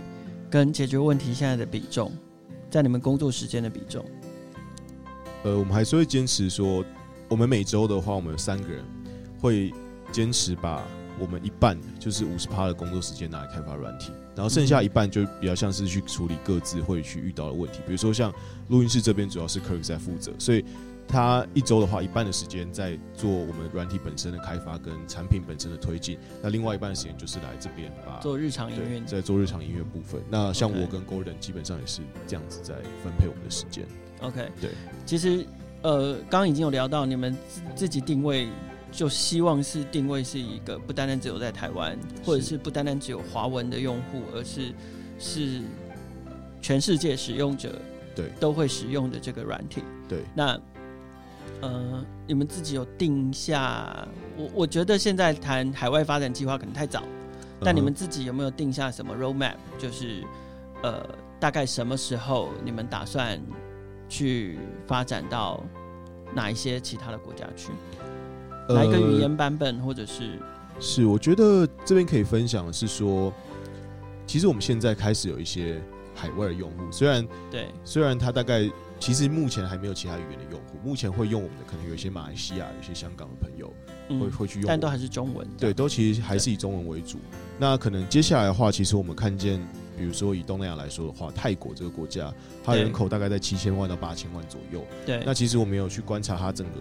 [0.48, 2.12] 跟解决问题现在的比重，
[2.70, 4.04] 在你们工作时间的比重？
[5.42, 6.84] 呃，我们还是会坚持说，
[7.28, 8.84] 我们每周的话，我们有三个人
[9.40, 9.74] 会
[10.12, 10.86] 坚持把
[11.18, 17.80] 我们一半，就是五十趴的工作时间拿来开发软体，然后剩下一半就比较像是去处理各自会去遇到的问题。
[17.86, 18.32] 比如说像
[18.68, 20.64] 录音室这边，主要是 Kirk 在负责，所以。
[21.08, 30.20] 他一周的话，一半的时间在做我们软体本身的开发跟产品本身的推进，那另外一半的时间就是来这边把做日常音乐，在做日常音乐部分。
[30.28, 32.74] 那像我跟 Gordon 基本上也是这样子在
[33.04, 33.86] 分配我们的时间。
[34.20, 34.70] OK，对。
[35.04, 35.46] 其实
[35.82, 37.36] 呃，刚刚已经有聊到，你们
[37.76, 38.48] 自己定位
[38.96, 44.72] 就希望是定位是一个不单单只有在台湾，或者是不单单只有华文的用户，而是
[45.18, 45.60] 是
[46.62, 47.78] 全世界使用者
[48.14, 49.84] 对都会使用的这个软体。
[50.08, 50.58] 对，那。
[51.62, 54.06] 呃，你们自己有定下？
[54.36, 57.02] 我我觉得现在谈海外发展计划可能太早，
[57.60, 59.54] 但你们自己有没有定下什么 roadmap？
[59.78, 60.22] 就是
[60.82, 61.02] 呃，
[61.40, 63.40] 大概什么时候你们打算
[64.06, 65.64] 去发展到
[66.34, 67.70] 哪一些其他的国家去？
[68.68, 70.38] 哪一个语言版本，或者是？
[70.78, 73.32] 是，我觉得这边可以分享的是说，
[74.26, 75.80] 其实我们现在开始有一些
[76.14, 78.70] 海外的用户，虽然对，虽然他大概。
[78.98, 83.66] 其实目前还没有其他语言的用户，目前会用我们的可能有一些马来西亚、有些香港的朋友
[84.08, 85.46] 会、嗯、会去用，但都还是中文。
[85.58, 87.18] 对，都其实还是以中文为主。
[87.58, 89.60] 那可能接下来的话，其实我们看见，
[89.98, 92.32] 比如说以东南亚来说的话，泰国这个国家，
[92.64, 94.82] 它人口大概在七千万到八千万左右。
[95.04, 95.22] 对。
[95.26, 96.80] 那其实我们有去观察它整个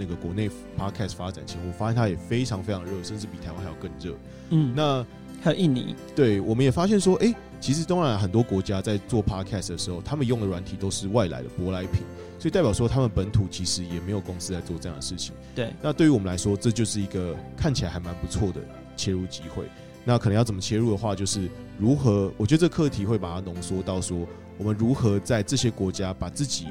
[0.00, 4.16] 那个国内 podcast 发展情况，我发现它也非常非常热，甚至比台湾还要更热。
[4.48, 4.72] 嗯。
[4.74, 5.06] 那
[5.42, 5.94] 还有印尼。
[6.16, 7.36] 对，我们也发现说，哎、欸。
[7.60, 12.00] 其实，当然很多国家在做 podcast 的时候，他们用的软体都是外来的舶来品，
[12.38, 15.34] 所以代表说他们本土其实也没有公司在做这样的事情。
[15.54, 15.70] 对。
[15.82, 18.62] 那对于我们来说，这就是一个看起来还蛮不错的
[18.96, 19.64] 切入机会。
[20.06, 22.32] 那可能要怎么切入的话，就是如何？
[22.38, 24.26] 我觉得这课题会把它浓缩到说，
[24.56, 26.68] 我们如何在这些国家把自己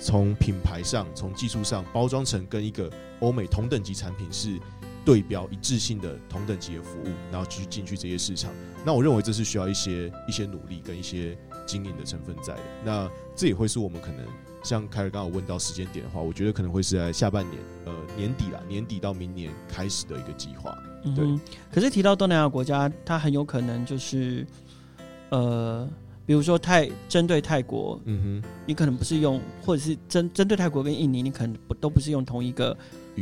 [0.00, 2.90] 从品牌上、从技术上包装成跟一个
[3.20, 4.58] 欧美同等级产品是。
[5.06, 8.50] 对标一致性的同等级的服务，然后去进去这些市场。
[8.84, 12.62] 那我认为这是需要一些一些努力跟一些经营的成分在的。
[12.84, 14.26] 那这也会是我们可能
[14.64, 20.76] 像凯尔刚好问到时间点的话，我觉得可能会是在下半年，呃，年底啦，年底到明年开始的一个计划。
[21.14, 21.40] 对、嗯。
[21.70, 24.44] 可是提到东南亚国家，它很有可能就是，
[25.28, 25.88] 呃，
[26.26, 32.76] 比如说泰针对泰国，嗯哼，你可能不是用，或者是针针对泰国跟印尼，你可能不都不是用同一个。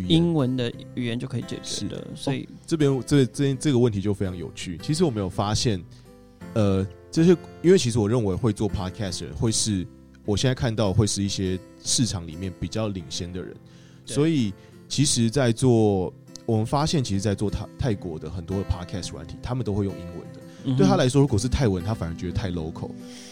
[0.08, 4.76] 英文的语言就可以解决的，所以、哦、这边这这这个问题就非常有趣。
[4.78, 5.80] 其实我没有发现，
[6.54, 7.30] 呃，这些
[7.62, 9.86] 因为其实我认为会做 podcast 会是
[10.24, 13.54] 我现在看到会是一些市场里面比较领先的人，
[14.04, 14.52] 所以
[14.88, 16.12] 其实，在做
[16.44, 20.40] 我们发现，其实，在做泰泰国的很多的 podcast 软体，他们都会用英文的。
[20.64, 22.90] 嗯、对他来说，如果是泰文，他反而觉得太 local。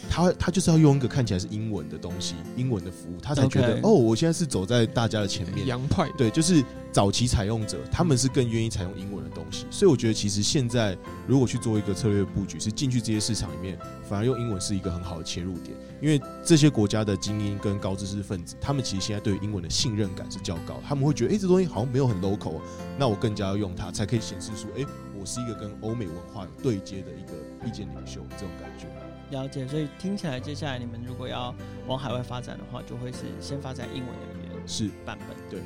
[0.09, 5.65] 他他就是要用一个看起来是英文的东西，英文的服务，他才觉得.哦，我现在是走在大家的前面。
[5.65, 9.65] 洋派对，就是早期采用者，他们是更愿意采用英文的东西。
[9.71, 13.77] 所以我觉得，其实现在如果去做一个策略布局，是进去这些市场里面，
[14.07, 15.75] 反而用英文是一个很好的切入点。
[16.01, 22.59] 因为这些国家的精英跟高知识分子，他们其实现在对于英文的信任感是较高，他们会觉得，哎，这东西好像没有很 local，
[22.99, 24.85] 那我更加要用它，才可以显示出，哎，
[25.23, 27.31] 我是一个跟欧美文化有对接的一个
[27.65, 28.87] 意见领袖这种感觉。
[29.31, 31.55] 了解，所以听起来，接下来你们如果要
[31.87, 35.29] 往海外发展的话，就会是先发展英文的语言是版本。
[35.49, 35.61] 对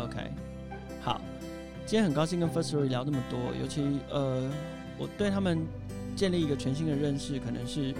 [0.00, 0.30] ，OK，
[1.00, 1.20] 好，
[1.84, 4.48] 今天很高兴跟 Firstory 聊那么多，尤其呃，
[4.96, 5.66] 我对他们
[6.14, 7.92] 建立一个全新的认识，可能是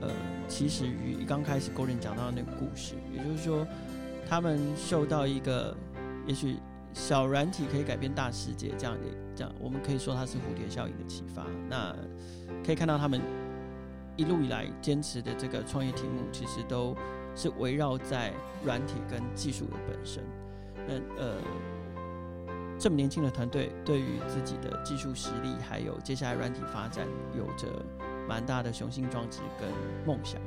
[0.00, 0.08] 呃，
[0.46, 3.66] 起始于刚开始 Gordon 讲到的那个故事，也就是说，
[4.28, 5.76] 他们受到一个
[6.24, 6.58] 也许
[6.96, 9.00] 小软体可以改变大世界这样的
[9.34, 11.44] 这样，我们可以说它是蝴蝶效应的启发。
[11.68, 11.94] 那
[12.64, 13.20] 可以看到他们。
[14.18, 16.96] 一路以来坚持的这个创业题目，其实都
[17.34, 18.32] 是围绕在
[18.64, 20.24] 软体跟技术的本身。
[20.88, 21.36] 那呃，
[22.78, 27.66] 这么年轻的团队，对于自己的技术实力，还有接下来软体发展，有着
[28.26, 29.68] 蛮大的雄心壮志跟
[30.06, 30.40] 梦想。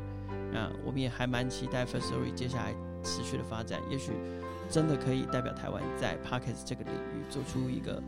[0.52, 2.74] 那我们也还蛮期待 Firstory 接下来
[3.04, 4.14] 持续的发展，也许
[4.70, 8.02] 真的可以代表台湾在 Podcast 这个领域做出一个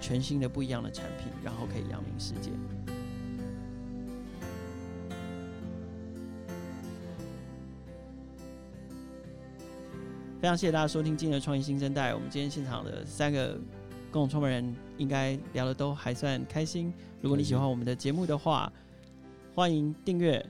[0.00, 2.50] 全新的不一样的产品，然后可以扬名世界。
[10.40, 12.12] 非常谢谢大家收听今天的创业新生代。
[12.12, 13.58] 我们今天现场的三个
[14.12, 16.92] 共同创办人应该聊得都还算开心。
[17.22, 18.70] 如果你喜欢我们的节目的话，
[19.54, 20.44] 欢迎订阅、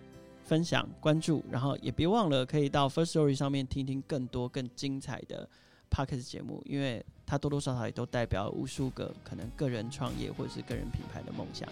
[0.45, 5.49] 分享、关注，然后也别忘了可以到 First Story 上面听听更多更精彩的
[5.90, 11.68] Podcast 节目，因为它多多少少也都代表无数个可能个人创业或者是个人品牌的梦想。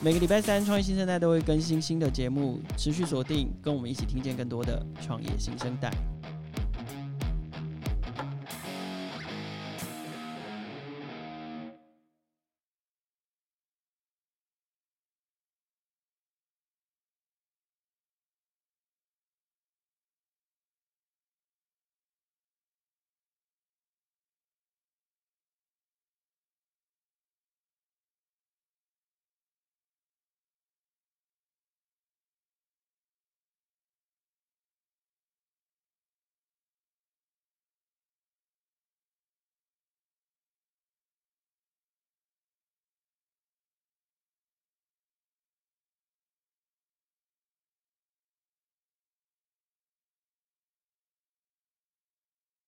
[0.00, 5.92] 每个礼拜三，创业新生代都会更新新的节目，持续锁定，跟我们一起听见更多的创业新生代。